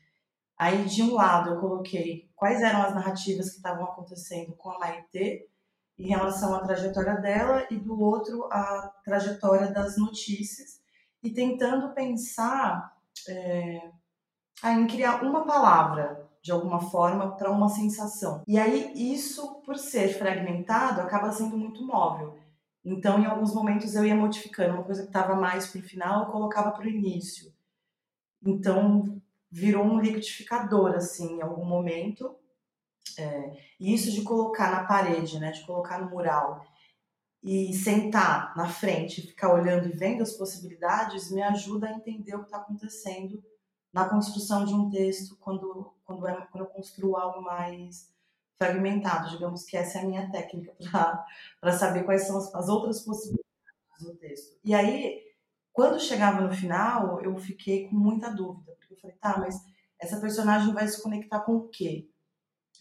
Aí, 0.58 0.86
de 0.86 1.04
um 1.04 1.14
lado, 1.14 1.52
eu 1.52 1.60
coloquei 1.60 2.30
quais 2.36 2.62
eram 2.62 2.82
as 2.82 2.94
narrativas 2.94 3.50
que 3.50 3.58
estavam 3.58 3.86
acontecendo 3.86 4.54
com 4.54 4.72
a 4.72 4.80
Maitê 4.80 5.48
em 5.98 6.10
relação 6.10 6.54
à 6.54 6.60
trajetória 6.60 7.16
dela 7.16 7.66
e 7.72 7.78
do 7.78 8.00
outro 8.00 8.46
a 8.52 8.94
trajetória 9.04 9.72
das 9.72 9.98
notícias 9.98 10.82
e 11.24 11.30
tentando 11.32 11.94
pensar 11.94 12.96
é, 13.28 13.92
em 14.66 14.88
criar 14.88 15.24
uma 15.24 15.46
palavra 15.46 16.30
de 16.42 16.52
alguma 16.52 16.80
forma 16.80 17.36
para 17.36 17.50
uma 17.50 17.70
sensação. 17.70 18.44
E 18.48 18.60
aí 18.60 18.92
isso, 19.14 19.62
por 19.66 19.78
ser 19.78 20.10
fragmentado, 20.10 21.02
acaba 21.02 21.32
sendo 21.32 21.58
muito 21.58 21.84
móvel. 21.84 22.38
Então, 22.84 23.20
em 23.20 23.26
alguns 23.26 23.52
momentos 23.52 23.96
eu 23.96 24.06
ia 24.06 24.16
modificando 24.16 24.76
uma 24.76 24.84
coisa 24.84 25.02
que 25.02 25.08
estava 25.08 25.34
mais 25.36 25.66
para 25.66 25.80
o 25.80 25.84
final, 25.84 26.26
eu 26.26 26.32
colocava 26.32 26.70
para 26.70 26.86
o 26.86 26.90
início. 26.90 27.52
Então, 28.46 29.20
virou 29.50 29.84
um 29.84 30.00
liquidificador 30.00 30.94
assim, 30.94 31.38
em 31.38 31.42
algum 31.42 31.66
momento. 31.66 32.36
É, 33.18 33.54
e 33.80 33.94
isso 33.94 34.12
de 34.12 34.22
colocar 34.22 34.72
na 34.72 34.86
parede, 34.86 35.40
né, 35.40 35.52
de 35.52 35.66
colocar 35.66 36.00
no 36.00 36.10
mural 36.10 36.66
e 37.44 37.74
sentar 37.74 38.56
na 38.58 38.68
frente, 38.68 39.22
ficar 39.22 39.54
olhando 39.54 39.88
e 39.88 39.92
vendo 39.92 40.24
as 40.24 40.34
possibilidades, 40.34 41.32
me 41.32 41.44
ajuda 41.44 41.88
a 41.88 41.94
entender 41.94 42.36
o 42.36 42.40
que 42.40 42.46
está 42.46 42.58
acontecendo 42.58 43.44
na 43.94 44.10
construção 44.10 44.66
de 44.66 44.74
um 44.74 44.90
texto 44.90 45.38
quando, 45.40 45.94
quando, 46.04 46.28
é, 46.28 46.34
quando 46.52 46.64
eu 46.64 46.70
construo 46.72 47.16
algo 47.16 47.42
mais 47.42 48.12
fragmentado. 48.58 49.30
Digamos 49.30 49.64
que 49.64 49.78
essa 49.78 50.00
é 50.00 50.02
a 50.02 50.06
minha 50.06 50.30
técnica 50.32 50.76
para 51.62 51.72
saber 51.72 52.04
quais 52.04 52.24
são 52.24 52.38
as, 52.38 52.54
as 52.54 52.68
outras 52.68 53.02
possibilidades 53.02 53.46
do 54.02 54.16
texto. 54.16 54.60
E 54.64 54.74
aí, 54.74 55.22
quando 55.72 56.00
chegava 56.00 56.42
no 56.42 56.54
final, 56.54 57.22
eu 57.22 57.38
fiquei 57.38 57.88
com 57.88 57.96
muita 57.96 58.30
dúvida, 58.30 58.74
porque 58.80 58.96
eu 58.96 58.98
falei, 58.98 59.16
tá, 59.18 59.38
mas 59.38 59.64
essa 60.00 60.20
personagem 60.20 60.74
vai 60.74 60.88
se 60.88 61.02
conectar 61.02 61.42
com 61.42 61.56
o 61.56 61.68
quê? 61.70 62.10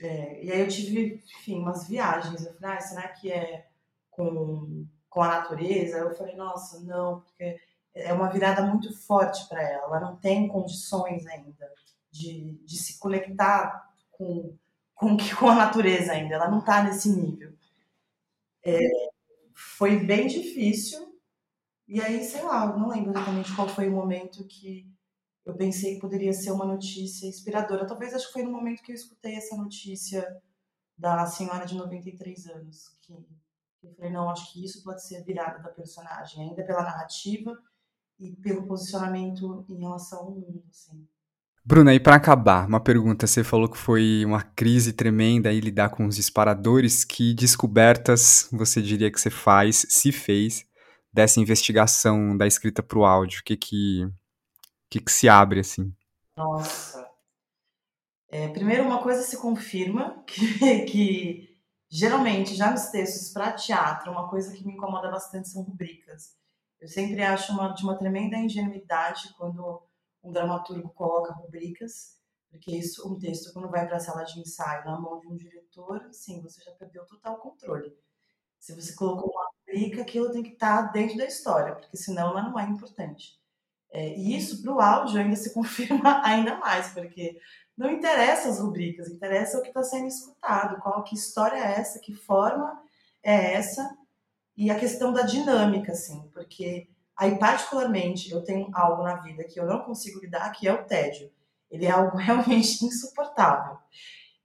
É, 0.00 0.44
e 0.44 0.52
aí 0.52 0.61
eu 0.61 0.68
tive, 0.68 1.22
enfim, 1.38 1.61
umas 1.61 1.88
viagens. 1.88 2.44
Eu 2.44 2.54
falei, 2.54 2.76
ah, 2.76 2.80
será 2.80 3.09
que 3.09 3.30
é 3.33 3.66
com, 4.11 4.87
com 5.09 5.22
a 5.22 5.28
natureza? 5.28 5.98
Eu 5.98 6.14
falei, 6.14 6.35
nossa, 6.37 6.80
não, 6.80 7.20
porque 7.20 7.61
é 7.94 8.12
uma 8.12 8.30
virada 8.30 8.62
muito 8.62 8.96
forte 9.07 9.46
para 9.48 9.62
ela. 9.62 9.87
Ela 9.87 10.00
não 10.00 10.16
tem 10.16 10.48
condições 10.48 11.26
ainda 11.26 11.70
de, 12.11 12.59
de 12.64 12.76
se 12.78 12.98
conectar 12.98 13.90
com, 14.12 14.57
com, 14.94 15.16
com 15.38 15.48
a 15.48 15.54
natureza 15.54 16.12
ainda. 16.12 16.35
Ela 16.35 16.48
não 16.50 16.59
está 16.61 16.83
nesse 16.83 17.09
nível. 17.11 17.52
É, 18.64 18.78
foi 19.54 19.98
bem 20.04 20.26
difícil, 20.26 21.14
E 21.88 22.00
aí, 22.00 22.24
sei 22.24 22.42
lá, 22.42 22.66
não 22.78 22.88
lembro 22.88 23.11
exatamente 23.11 23.54
qual 23.54 23.68
foi 23.68 23.88
o 23.88 23.92
momento 23.92 24.46
que 24.46 24.87
eu 25.44 25.54
pensei 25.54 25.94
que 25.94 26.00
poderia 26.00 26.33
ser 26.33 26.50
uma 26.50 26.64
notícia 26.64 27.26
inspiradora. 27.26 27.87
Talvez 27.87 28.14
acho 28.14 28.26
que 28.28 28.33
foi 28.33 28.42
no 28.42 28.52
momento 28.52 28.83
que 28.83 28.92
eu 28.92 28.96
escutei 28.96 29.35
essa 29.37 29.57
notícia 29.57 30.24
da 30.96 31.26
senhora 31.26 31.66
de 31.66 31.74
93 31.74 32.46
anos, 32.46 32.96
que 33.02 33.12
eu 33.12 33.94
falei, 33.94 34.11
não, 34.12 34.30
acho 34.30 34.52
que 34.52 34.64
isso 34.64 34.83
pode 34.83 35.07
ser 35.07 35.16
a 35.16 35.24
virada 35.24 35.62
da 35.62 35.68
personagem, 35.68 36.48
ainda 36.48 36.64
pela 36.64 36.83
narrativa 36.83 37.57
e 38.18 38.33
pelo 38.37 38.66
posicionamento 38.66 39.66
em 39.68 39.80
relação 39.80 40.20
ao 40.20 40.30
mundo, 40.30 40.64
assim. 40.70 41.07
Bruna, 41.66 41.94
e 41.94 42.00
para 42.00 42.16
acabar, 42.16 42.68
uma 42.68 42.78
pergunta. 42.78 43.26
Você 43.26 43.42
falou 43.42 43.70
que 43.70 43.78
foi 43.78 44.22
uma 44.26 44.42
crise 44.42 44.92
tremenda 44.92 45.48
aí 45.48 45.61
lidar 45.61 45.88
com 45.88 46.07
os 46.07 46.16
disparadores. 46.16 47.04
Que 47.04 47.33
descobertas 47.33 48.48
você 48.52 48.83
diria 48.83 49.11
que 49.11 49.18
você 49.18 49.30
faz, 49.30 49.87
se 49.88 50.12
fez, 50.12 50.66
dessa 51.11 51.40
investigação 51.40 52.37
da 52.37 52.46
escrita 52.46 52.83
para 52.83 52.98
o 52.98 53.04
áudio? 53.07 53.40
O 53.40 53.44
que 53.44 53.57
que, 53.57 54.07
que 54.94 55.00
que 55.00 55.12
se 55.12 55.28
abre 55.28 55.61
assim? 55.61 55.92
Nossa. 56.37 57.11
É, 58.28 58.48
primeiro, 58.48 58.85
uma 58.85 59.02
coisa 59.02 59.22
se 59.22 59.37
confirma 59.37 60.22
que, 60.26 60.85
que 60.85 61.61
geralmente 61.88 62.54
já 62.54 62.70
nos 62.70 62.87
textos 62.87 63.33
para 63.33 63.52
teatro, 63.52 64.12
uma 64.12 64.28
coisa 64.28 64.54
que 64.54 64.64
me 64.64 64.74
incomoda 64.74 65.11
bastante 65.11 65.48
são 65.48 65.62
rubricas. 65.62 66.37
Eu 66.80 66.88
sempre 66.88 67.22
acho 67.22 67.52
uma, 67.52 67.72
de 67.72 67.83
uma 67.83 67.96
tremenda 67.96 68.37
ingenuidade 68.37 69.35
quando 69.37 69.83
um 70.22 70.30
dramaturgo 70.30 70.90
coloca 70.90 71.33
rubricas, 71.33 72.18
porque 72.50 72.70
isso, 72.76 73.09
um 73.12 73.18
texto, 73.18 73.52
quando 73.52 73.70
vai 73.70 73.87
para 73.87 73.96
a 73.96 74.00
sala 74.00 74.22
de 74.22 74.38
ensaio 74.38 74.85
na 74.85 74.98
mão 74.98 75.18
de 75.18 75.26
um 75.26 75.37
diretor, 75.37 76.09
sim, 76.12 76.40
você 76.40 76.62
já 76.62 76.70
perdeu 76.72 77.04
total 77.07 77.38
controle. 77.38 77.96
Se 78.61 78.74
você 78.74 78.94
colocou 78.94 79.30
uma 79.30 79.50
rubrica, 79.59 80.02
aquilo 80.02 80.30
tem 80.30 80.42
que 80.42 80.52
estar 80.52 80.87
tá 80.87 80.92
dentro 80.92 81.16
da 81.16 81.26
história, 81.26 81.74
porque 81.74 81.96
senão 81.96 82.30
ela 82.30 82.42
não 82.42 82.59
é 82.59 82.64
importante. 82.64 83.42
É, 83.94 84.16
e 84.16 84.37
isso 84.37 84.61
para 84.61 84.72
o 84.72 84.80
áudio 84.80 85.20
ainda 85.20 85.37
se 85.37 85.52
confirma 85.54 86.20
ainda 86.24 86.57
mais, 86.57 86.88
porque 86.88 87.38
não 87.76 87.90
interessa 87.90 88.48
as 88.48 88.61
rubricas, 88.61 89.09
interessa 89.09 89.59
o 89.59 89.62
que 89.62 89.68
está 89.68 89.83
sendo 89.83 90.09
escutado, 90.09 90.80
qual 90.80 91.02
que 91.04 91.14
história 91.14 91.57
é 91.57 91.80
essa, 91.80 92.00
que 92.00 92.12
forma 92.12 92.83
é 93.22 93.54
essa, 93.54 93.96
e 94.57 94.70
a 94.70 94.78
questão 94.78 95.12
da 95.12 95.22
dinâmica, 95.22 95.92
assim, 95.92 96.28
porque 96.33 96.88
Aí, 97.16 97.38
particularmente, 97.38 98.30
eu 98.30 98.42
tenho 98.42 98.68
algo 98.72 99.02
na 99.02 99.16
vida 99.16 99.44
que 99.44 99.59
eu 99.59 99.66
não 99.66 99.80
consigo 99.83 100.20
lidar, 100.20 100.50
que 100.50 100.66
é 100.66 100.72
o 100.72 100.85
tédio. 100.85 101.30
Ele 101.70 101.87
é 101.87 101.90
algo 101.90 102.16
realmente 102.18 102.85
insuportável. 102.85 103.78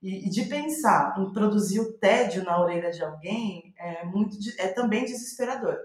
E, 0.01 0.27
e 0.27 0.29
de 0.29 0.45
pensar 0.45 1.19
em 1.19 1.33
produzir 1.33 1.79
o 1.79 1.93
tédio 1.93 2.43
na 2.43 2.61
orelha 2.61 2.91
de 2.91 3.03
alguém 3.03 3.73
é 3.77 4.05
muito 4.05 4.37
é 4.57 4.67
também 4.67 5.03
desesperador. 5.03 5.77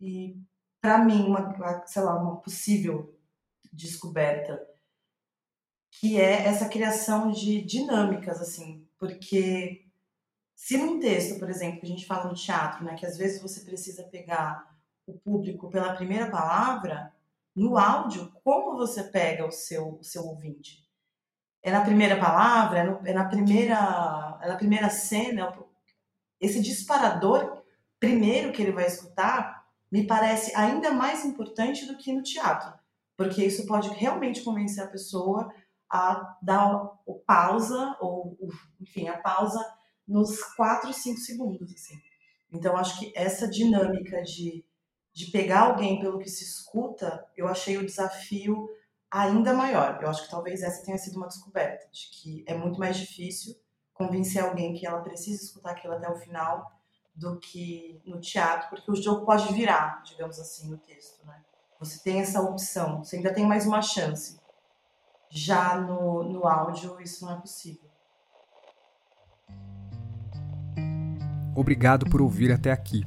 E 0.00 0.36
para 0.80 0.98
mim, 0.98 1.26
uma, 1.26 1.86
sei 1.86 2.02
lá, 2.02 2.14
uma 2.20 2.36
possível 2.36 3.18
descoberta 3.72 4.66
que 5.90 6.20
é 6.20 6.46
essa 6.46 6.68
criação 6.68 7.30
de 7.30 7.60
dinâmicas 7.62 8.40
assim, 8.40 8.86
porque 8.98 9.86
se 10.54 10.76
num 10.76 11.00
texto, 11.00 11.38
por 11.38 11.48
exemplo, 11.48 11.80
a 11.82 11.86
gente 11.86 12.06
fala 12.06 12.28
no 12.28 12.34
teatro, 12.34 12.84
né, 12.84 12.94
que 12.94 13.06
às 13.06 13.16
vezes 13.16 13.40
você 13.40 13.60
precisa 13.60 14.04
pegar 14.04 14.76
o 15.06 15.18
público 15.18 15.70
pela 15.70 15.94
primeira 15.94 16.30
palavra, 16.30 17.12
no 17.54 17.76
áudio, 17.76 18.32
como 18.44 18.76
você 18.76 19.02
pega 19.02 19.46
o 19.46 19.50
seu, 19.50 19.98
o 19.98 20.04
seu 20.04 20.24
ouvinte? 20.24 20.86
É 21.62 21.72
na 21.72 21.80
primeira 21.80 22.18
palavra? 22.18 22.78
É, 22.78 22.84
no, 22.84 23.06
é 23.06 23.12
na, 23.12 23.24
primeira, 23.24 24.38
é 24.40 24.48
na 24.48 24.56
primeira 24.56 24.88
cena? 24.90 25.52
Esse 26.40 26.60
disparador, 26.60 27.64
primeiro 27.98 28.52
que 28.52 28.62
ele 28.62 28.70
vai 28.70 28.86
escutar, 28.86 29.57
me 29.90 30.06
parece 30.06 30.54
ainda 30.54 30.92
mais 30.92 31.24
importante 31.24 31.86
do 31.86 31.96
que 31.96 32.12
no 32.12 32.22
teatro, 32.22 32.72
porque 33.16 33.44
isso 33.44 33.66
pode 33.66 33.88
realmente 33.90 34.42
convencer 34.42 34.84
a 34.84 34.88
pessoa 34.88 35.52
a 35.90 36.36
dar 36.42 36.98
o 37.06 37.14
pausa, 37.14 37.96
ou 38.00 38.36
enfim, 38.80 39.08
a 39.08 39.18
pausa 39.18 39.58
nos 40.06 40.42
4, 40.54 40.92
5 40.92 41.18
segundos. 41.18 41.72
Assim. 41.72 41.98
Então, 42.52 42.76
acho 42.76 42.98
que 42.98 43.12
essa 43.16 43.48
dinâmica 43.48 44.22
de 44.22 44.64
de 45.18 45.32
pegar 45.32 45.62
alguém 45.62 45.98
pelo 45.98 46.20
que 46.20 46.30
se 46.30 46.44
escuta, 46.44 47.26
eu 47.36 47.48
achei 47.48 47.76
o 47.76 47.84
desafio 47.84 48.68
ainda 49.10 49.52
maior. 49.52 49.98
Eu 50.00 50.08
acho 50.08 50.22
que 50.22 50.30
talvez 50.30 50.62
essa 50.62 50.84
tenha 50.84 50.96
sido 50.96 51.16
uma 51.16 51.26
descoberta, 51.26 51.88
de 51.90 52.08
que 52.12 52.44
é 52.46 52.54
muito 52.54 52.78
mais 52.78 52.96
difícil 52.96 53.56
convencer 53.92 54.40
alguém 54.40 54.74
que 54.74 54.86
ela 54.86 55.02
precisa 55.02 55.42
escutar 55.42 55.72
aquilo 55.72 55.94
até 55.94 56.08
o 56.08 56.14
final 56.14 56.70
do 57.18 57.36
que 57.38 58.00
no 58.06 58.20
teatro, 58.20 58.70
porque 58.70 58.90
o 58.90 58.94
jogo 58.94 59.26
pode 59.26 59.52
virar, 59.52 60.02
digamos 60.04 60.38
assim, 60.38 60.70
no 60.70 60.78
texto, 60.78 61.26
né? 61.26 61.34
Você 61.80 61.98
tem 62.02 62.20
essa 62.20 62.40
opção, 62.40 63.02
você 63.02 63.16
ainda 63.16 63.32
tem 63.32 63.46
mais 63.46 63.66
uma 63.66 63.82
chance. 63.82 64.38
Já 65.28 65.80
no, 65.80 66.22
no 66.22 66.46
áudio, 66.46 67.00
isso 67.00 67.24
não 67.24 67.34
é 67.34 67.36
possível. 67.36 67.88
Obrigado 71.54 72.08
por 72.08 72.22
ouvir 72.22 72.52
até 72.52 72.70
aqui. 72.70 73.04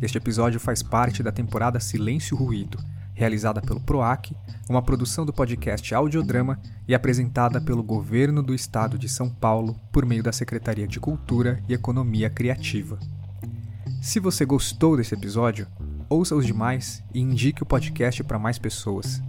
Este 0.00 0.18
episódio 0.18 0.58
faz 0.58 0.82
parte 0.82 1.22
da 1.22 1.30
temporada 1.30 1.78
Silêncio 1.78 2.36
Ruído, 2.36 2.78
realizada 3.14 3.62
pelo 3.62 3.80
PROAC, 3.80 4.36
uma 4.68 4.82
produção 4.82 5.24
do 5.24 5.32
podcast 5.32 5.94
Audiodrama 5.94 6.60
e 6.86 6.94
apresentada 6.94 7.60
pelo 7.60 7.82
Governo 7.82 8.42
do 8.42 8.54
Estado 8.54 8.98
de 8.98 9.08
São 9.08 9.30
Paulo 9.30 9.80
por 9.92 10.04
meio 10.04 10.22
da 10.22 10.32
Secretaria 10.32 10.86
de 10.86 10.98
Cultura 10.98 11.62
e 11.68 11.74
Economia 11.74 12.28
Criativa. 12.28 12.98
Se 14.02 14.18
você 14.18 14.44
gostou 14.44 14.96
desse 14.96 15.14
episódio, 15.14 15.68
ouça 16.08 16.34
os 16.34 16.44
demais 16.44 17.04
e 17.14 17.20
indique 17.20 17.62
o 17.62 17.66
podcast 17.66 18.24
para 18.24 18.36
mais 18.36 18.58
pessoas. 18.58 19.22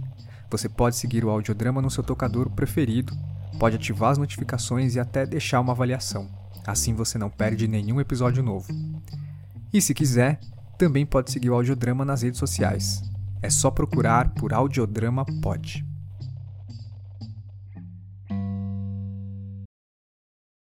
Você 0.50 0.68
pode 0.68 0.96
seguir 0.96 1.24
o 1.24 1.30
Audiodrama 1.30 1.80
no 1.80 1.88
seu 1.88 2.02
tocador 2.02 2.50
preferido, 2.50 3.16
pode 3.56 3.76
ativar 3.76 4.10
as 4.10 4.18
notificações 4.18 4.96
e 4.96 5.00
até 5.00 5.24
deixar 5.24 5.60
uma 5.60 5.72
avaliação. 5.72 6.28
Assim 6.66 6.92
você 6.92 7.16
não 7.16 7.30
perde 7.30 7.68
nenhum 7.68 8.00
episódio 8.00 8.42
novo. 8.42 8.66
E 9.72 9.80
se 9.80 9.94
quiser, 9.94 10.40
também 10.76 11.06
pode 11.06 11.30
seguir 11.30 11.50
o 11.50 11.54
Audiodrama 11.54 12.04
nas 12.04 12.22
redes 12.22 12.40
sociais. 12.40 13.00
É 13.40 13.50
só 13.50 13.70
procurar 13.70 14.34
por 14.34 14.52
Audiodrama 14.52 15.24
Pod. 15.40 15.86